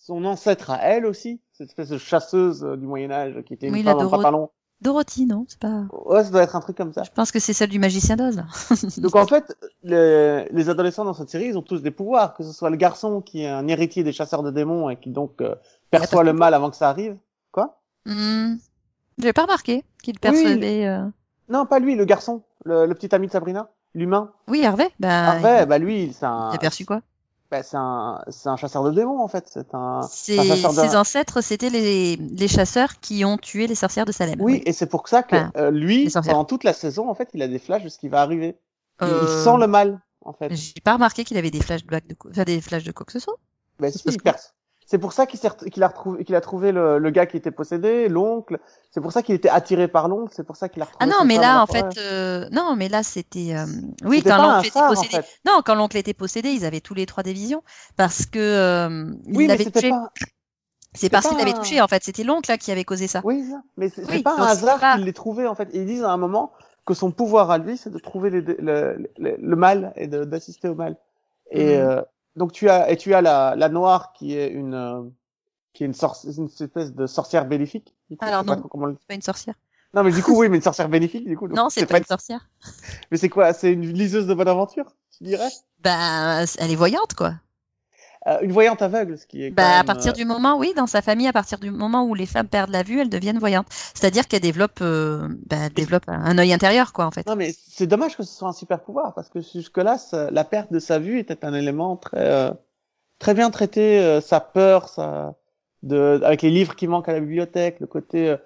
[0.04, 3.66] son ancêtre à elle aussi cette espèce de chasseuse euh, du Moyen Âge qui était
[3.66, 4.50] une Oui, femme en pantalon.
[4.82, 5.84] Dorothy, non, c'est pas.
[6.04, 7.02] Ouais ça doit être un truc comme ça.
[7.02, 8.42] Je pense que c'est celle du magicien d'Oz.
[8.98, 12.42] Donc en fait, les, les adolescents dans cette série, ils ont tous des pouvoirs, que
[12.44, 15.40] ce soit le garçon qui est un héritier des chasseurs de démons et qui donc
[15.40, 15.54] euh,
[15.90, 17.16] perçoit le mal avant que ça arrive.
[17.52, 17.80] Quoi?
[18.04, 18.56] Hmm.
[19.18, 20.86] J'avais pas remarqué qu'il percevait.
[20.86, 21.06] euh,
[21.48, 24.32] Non, pas lui, le garçon, le, le petit ami de Sabrina, l'humain.
[24.46, 24.88] Oui, Hervé.
[25.00, 27.00] Bah, Harvey, bah lui, c'est un, il a perçu quoi?
[27.50, 29.48] Bah, c'est un, c'est un chasseur de démons en fait.
[29.52, 33.74] C'est un, Ses, un de- ses ancêtres, c'était les, les chasseurs qui ont tué les
[33.74, 34.40] sorcières de Salem.
[34.40, 37.28] Oui, et c'est pour ça que Enfin, euh, lui, pendant toute la saison, en fait,
[37.34, 38.56] il a des flashs de ce qui va arriver.
[39.00, 40.52] Il, il Euh, sent le mal, en fait.
[40.54, 43.12] J'ai pas remarqué qu'il avait des flashbacks de quoi, enfin, des flashs de quoi que
[43.12, 43.36] ce soit.
[43.78, 44.54] Bah, c'est si, il que- perce.
[44.88, 45.40] C'est pour ça qu'il
[45.82, 48.60] a retrouvé, qu'il a trouvé le, le gars qui était possédé, l'oncle.
[48.92, 50.32] C'est pour ça qu'il était attiré par l'oncle.
[50.34, 51.04] C'est pour ça qu'il a retrouvé.
[51.04, 53.66] Ah non, mais là, en fait, euh, non, mais là, c'était, euh,
[54.04, 55.16] oui, quand l'oncle était en possédé.
[55.16, 55.26] fait.
[55.44, 57.64] Non, quand l'oncle était possédé, ils avaient tous les trois des visions
[57.96, 59.90] parce que euh, il Oui, l'avait touché.
[59.90, 60.12] pas.
[60.94, 62.04] C'est parce qu'il l'avait un- touché, en fait.
[62.04, 63.20] C'était l'oncle là qui avait causé ça.
[63.24, 63.44] Oui,
[63.76, 65.68] mais c'est Oui, pas un hasard pas- qu'il l'ait trouvé en fait.
[65.74, 66.52] Ils disent à un moment
[66.86, 70.68] que son pouvoir à lui, c'est de trouver les- le, le, le mal et d'assister
[70.68, 70.96] au mal.
[71.50, 71.82] Et Mhm.
[71.88, 72.02] euh,
[72.36, 75.02] donc tu as et tu as la, la noire qui est une euh,
[75.72, 75.94] qui est une,
[76.38, 77.94] une espèce de sorcière bénéfique.
[78.20, 78.62] Alors pas non.
[78.62, 79.54] comment C'est pas une sorcière.
[79.94, 81.48] Non mais du coup oui, mais une sorcière bénéfique du coup.
[81.48, 82.48] Non, c'est pas une sorcière.
[83.10, 85.48] Mais c'est quoi C'est une liseuse de bonne aventure, tu dirais?
[85.80, 87.34] Ben, elle est voyante, quoi.
[88.26, 89.50] Euh, Une voyante aveugle, ce qui est.
[89.50, 92.04] quand Bah, à partir euh, du moment, oui, dans sa famille, à partir du moment
[92.04, 93.66] où les femmes perdent la vue, elles deviennent voyantes.
[93.94, 97.26] C'est-à-dire qu'elles développent, euh, bah, développent un œil intérieur, quoi, en fait.
[97.26, 99.96] Non mais c'est dommage que ce soit un super pouvoir parce que jusque là,
[100.30, 102.50] la perte de sa vue était un élément très euh,
[103.18, 104.00] très bien traité.
[104.00, 105.34] euh, sa peur, sa
[105.82, 108.36] de avec les livres qui manquent à la bibliothèque, le côté euh,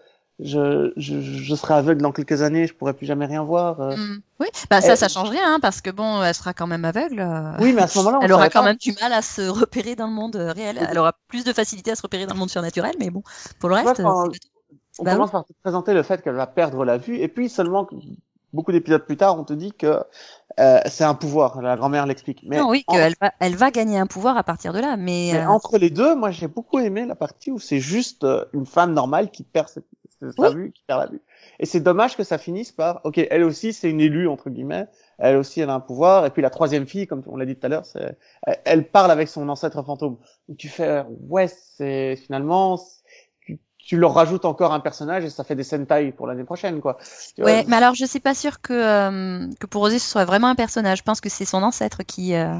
[0.42, 3.80] je, je je serai aveugle dans quelques années, je pourrai plus jamais rien voir.
[3.80, 3.96] euh.
[3.96, 4.22] Mm.
[4.40, 7.20] Oui, bah ça, ça change rien, hein, parce que bon, elle sera quand même aveugle.
[7.20, 8.66] euh, Oui, mais à ce moment-là, Elle aura quand pas.
[8.66, 10.78] même du mal à se repérer dans le monde euh, réel.
[10.90, 13.22] Elle aura plus de facilité à se repérer dans le monde surnaturel, mais bon,
[13.58, 14.28] pour le reste, quand-
[14.98, 17.48] On Bah commence par te présenter le fait qu'elle va perdre la vue, et puis
[17.48, 17.88] seulement
[18.52, 20.02] beaucoup d'épisodes plus tard, on te dit que
[20.58, 21.62] euh, c'est un pouvoir.
[21.62, 22.44] La grand-mère l'explique.
[22.46, 24.96] Mais non, oui, en- qu'elle va, elle va gagner un pouvoir à partir de là,
[24.96, 28.26] mais, Mais euh, entre les deux, moi j'ai beaucoup aimé la partie où c'est juste
[28.52, 29.80] une femme normale qui perd sa
[30.22, 30.54] Oui.
[30.54, 31.20] vue, qui perd la vue.
[31.58, 34.86] Et c'est dommage que ça finisse par, ok, elle aussi c'est une élue entre guillemets,
[35.18, 36.26] elle aussi elle a un pouvoir.
[36.26, 38.16] Et puis la troisième fille, comme on l'a dit tout à l'heure, c'est,
[38.64, 40.18] elle, parle avec son ancêtre fantôme.
[40.48, 42.78] Donc tu fais, ouais, c'est finalement,
[43.78, 46.98] tu, leur rajoutes encore un personnage et ça fait des Sentai pour l'année prochaine, quoi.
[47.38, 50.48] Ouais, mais alors je suis pas sûre que, euh, que pour Rosé ce soit vraiment
[50.48, 50.98] un personnage.
[50.98, 52.54] Je pense que c'est son ancêtre qui, euh,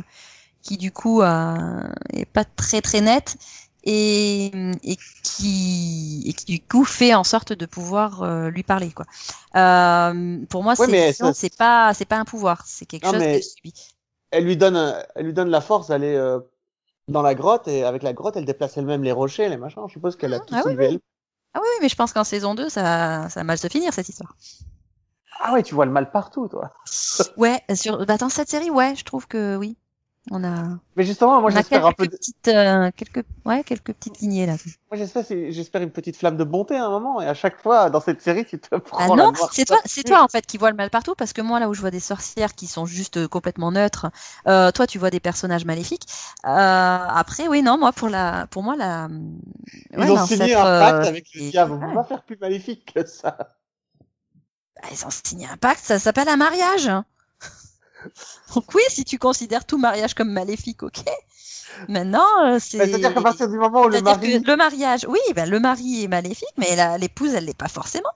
[0.62, 1.82] qui du coup euh,
[2.12, 3.36] est pas très très net
[3.84, 4.46] et,
[4.82, 9.06] et, qui, et qui du coup fait en sorte de pouvoir euh, lui parler quoi.
[9.56, 13.22] Euh, pour moi, Ouais, c'est ça- pas c'est pas un pouvoir, c'est quelque Non, chose
[13.22, 13.74] qu'elle subit.
[14.30, 16.40] elle lui donne, un- elle lui donne la force d'aller euh,
[17.08, 19.82] dans la grotte et avec la grotte, elle déplace elle-même les rochers, les machins.
[19.88, 21.00] Je suppose qu'elle a tout Ah oui, elle.
[21.54, 23.92] Ah oui, oui, mais je pense qu'en saison 2, ça, ça va mal se finir
[23.94, 24.36] cette histoire.
[25.40, 26.70] Ah ouais, tu vois le mal partout, toi.
[27.36, 29.76] Ouais, sur bah, dans cette série, ouais, je trouve que oui.
[30.32, 34.20] On a, Mais justement, moi j'espère un peu, de- petites, euh, quelques, ouais, quelques petites
[34.20, 34.54] lignées là.
[34.88, 37.20] moi j'espère, j'espère une petite flamme de bonté à un moment.
[37.20, 40.04] Et à chaque fois dans cette série, tu te prends Ah non, c'est toi, c'est
[40.04, 41.90] toi en fait qui vois le mal partout parce que moi là où je vois
[41.90, 44.06] des sorcières qui sont juste euh, complètement neutres,
[44.46, 46.06] euh, toi tu vois des personnages maléfiques.
[46.46, 49.08] Euh, après oui non moi pour la, pour moi la,
[49.92, 51.72] Ils ouais, ont signé un pacte euh, avec le et- diable.
[51.72, 53.36] On va pas faire plus maléfique que ça.
[54.76, 56.88] Bah, ils ont signé un pacte, ça s'appelle un mariage.
[58.55, 61.05] Donc oui, si tu considères tout mariage comme maléfique, ok.
[61.88, 62.78] Maintenant, euh, c'est.
[62.78, 66.05] C'est-à-dire qu'à partir du moment où le mari, que le mariage, oui, ben, le mari
[66.05, 68.11] est maléfique, mais l'épouse, elle l'est pas forcément.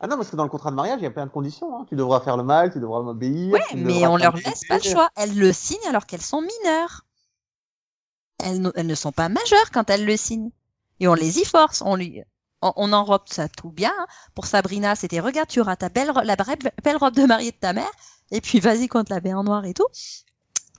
[0.00, 1.76] ah non, parce que dans le contrat de mariage, il y a plein de conditions.
[1.78, 1.86] Hein.
[1.88, 3.56] Tu devras faire le mal, tu devras m'obéir.
[3.70, 5.10] Tu mais on leur laisse pas le choix.
[5.16, 7.04] Elles le signent alors qu'elles sont mineures.
[8.38, 10.50] Elles, ne- elles ne sont pas majeures quand elles le signent.
[11.00, 11.82] Et on les y force.
[11.84, 12.22] On lui,
[12.62, 13.92] on, on enrobe ça tout bien.
[13.98, 14.06] hein.
[14.34, 16.36] Pour Sabrina, c'était regarde, tu auras ta belle, la
[16.84, 17.90] belle robe de mariée de ta mère.
[18.30, 19.86] Et puis vas-y, qu'on te l'habille en noir et tout.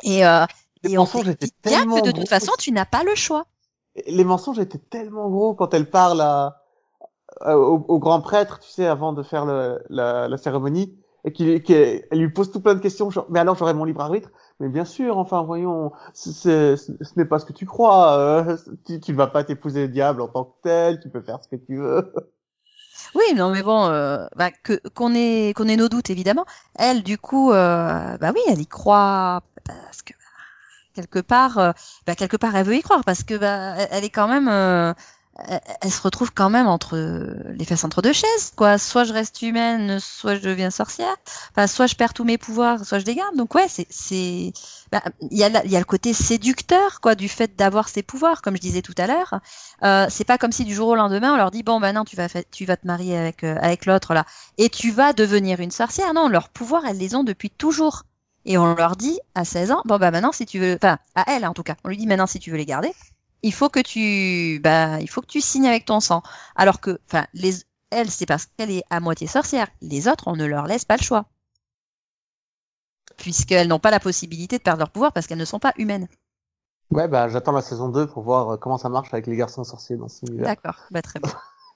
[0.04, 0.46] Et, euh,
[0.84, 2.20] Les et on mensonges étaient dit bien tellement que de gros.
[2.20, 3.48] toute façon, tu n'as pas le choix.
[4.08, 6.64] les mensonges étaient tellement gros quand elle parle à,
[7.42, 11.34] à- au, au grand prêtre, tu sais, avant de faire le, la, la cérémonie, et
[11.34, 13.10] qu'il qu'elle elle lui pose tout plein de questions.
[13.12, 14.32] Genre, mais alors j'aurai mon libre arbitre?
[14.60, 16.76] Mais bien sûr, enfin voyons, ce
[17.18, 18.18] n'est pas ce que tu crois.
[18.20, 21.00] euh, tu, tu ne vas pas t'épouser le diable en tant que tel.
[21.02, 22.14] Tu peux faire ce que tu veux.
[23.16, 26.46] Oui, non, mais bon, euh, bah, que qu'on ait qu'on ait nos doutes évidemment.
[26.76, 30.20] Elle, du coup, euh, bah oui, elle y croit parce que bah,
[30.96, 31.72] quelque part, euh,
[32.08, 34.94] bah, quelque part, elle veut y croire parce que bah, elle- est quand même, euh,
[35.82, 36.98] elle, se retrouve quand même entre
[37.50, 38.78] les fesses entre deux chaises, quoi.
[38.78, 41.16] Soit je reste humaine, soit je deviens sorcière.
[41.52, 43.36] Enfin, soit je perds tous mes pouvoirs, soit je les garde.
[43.36, 44.54] Donc ouais, c'est c'est,
[44.92, 48.04] bah, il y a il y a le côté séducteur, quoi, du fait d'avoir ces
[48.04, 49.40] pouvoirs, comme je disais tout à l'heure.
[49.84, 52.04] Euh, c'est pas comme si du jour au lendemain on leur dit bon ben non
[52.04, 54.26] tu vas tu vas te marier avec euh, avec l'autre là
[54.58, 56.14] et tu vas devenir une sorcière.
[56.14, 58.04] Non, leurs pouvoirs elles les ont depuis toujours.
[58.46, 61.26] Et on leur dit à 16 ans bon bah maintenant si tu veux enfin à
[61.28, 62.94] elle en tout cas, on lui dit maintenant si tu veux les garder,
[63.44, 66.22] il faut que tu bah il faut que tu signes avec ton sang.
[66.56, 67.54] Alors que enfin les
[67.92, 69.68] elle c'est parce qu'elle est à moitié sorcière.
[69.82, 71.26] Les autres on ne leur laisse pas le choix.
[73.18, 76.08] Puisqu'elles n'ont pas la possibilité de perdre leur pouvoir parce qu'elles ne sont pas humaines.
[76.92, 79.64] Ouais, bah j'attends la saison 2 pour voir euh, comment ça marche avec les garçons
[79.64, 80.48] sorciers dans cet univers.
[80.48, 81.32] D'accord, bah très bien.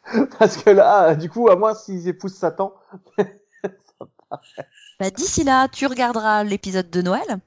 [0.40, 2.74] Parce que là, du coup, à moins s'ils épousent Satan,
[5.00, 7.40] Bah, d'ici là, tu regarderas l'épisode de Noël.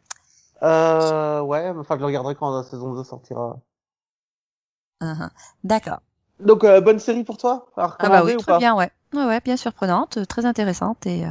[0.62, 3.58] euh, ouais, enfin je le regarderai quand la saison 2 sortira.
[5.02, 5.30] Uhum.
[5.64, 6.00] D'accord.
[6.40, 8.58] Donc euh, bonne série pour toi Ah bah oui, ou très pas?
[8.58, 8.90] bien, ouais.
[9.14, 11.30] Ouais, ouais, bien surprenante, très intéressante et, euh,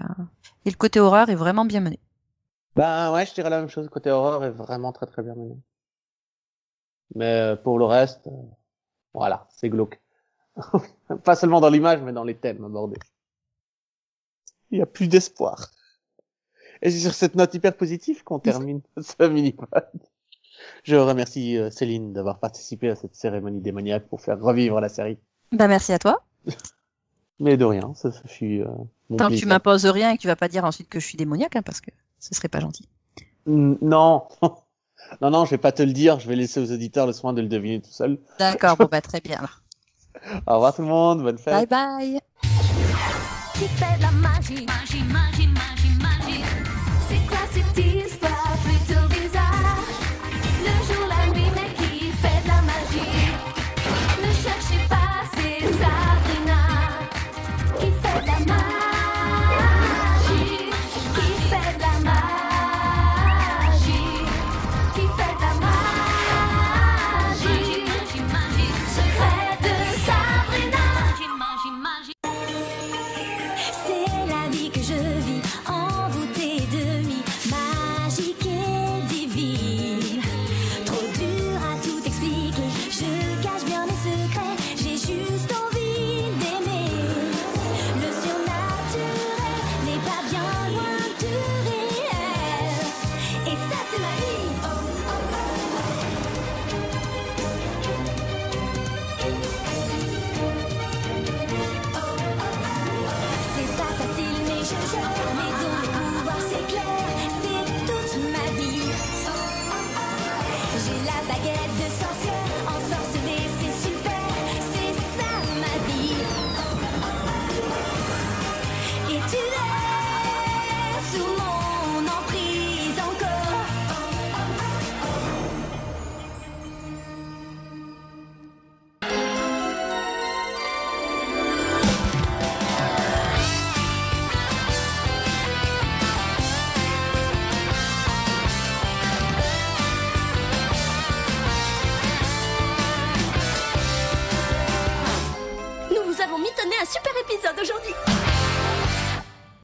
[0.65, 1.99] et le côté horreur est vraiment bien mené.
[2.75, 3.89] Bah ouais, je dirais la même chose.
[3.89, 5.55] Côté horreur est vraiment très très bien mené.
[7.15, 8.31] Mais euh, pour le reste, euh,
[9.13, 10.01] voilà, c'est glauque.
[11.23, 12.99] Pas seulement dans l'image, mais dans les thèmes abordés.
[14.69, 15.71] Il y a plus d'espoir.
[16.81, 19.89] Et c'est sur cette note hyper positive qu'on termine ce mini-pod.
[20.83, 25.17] Je remercie euh, Céline d'avoir participé à cette cérémonie démoniaque pour faire revivre la série.
[25.51, 26.23] Bah merci à toi.
[27.39, 28.67] Mais de rien, ça, ça fut euh,
[29.09, 31.05] mon Tant que tu m'imposes rien et que tu vas pas dire ensuite que je
[31.05, 32.87] suis démoniaque, hein, parce que ce serait pas gentil.
[33.45, 34.23] Mm, Non,
[35.21, 36.19] non, non, je vais pas te le dire.
[36.19, 38.19] Je vais laisser aux auditeurs le soin de le deviner tout seul.
[38.39, 39.37] D'accord, bon bah très bien.
[39.37, 39.61] alors.
[40.47, 41.53] Au revoir tout le monde, bonne fête.
[41.53, 42.19] Bye bye.
[43.53, 45.34] Qui fait de la magie, magie, magie.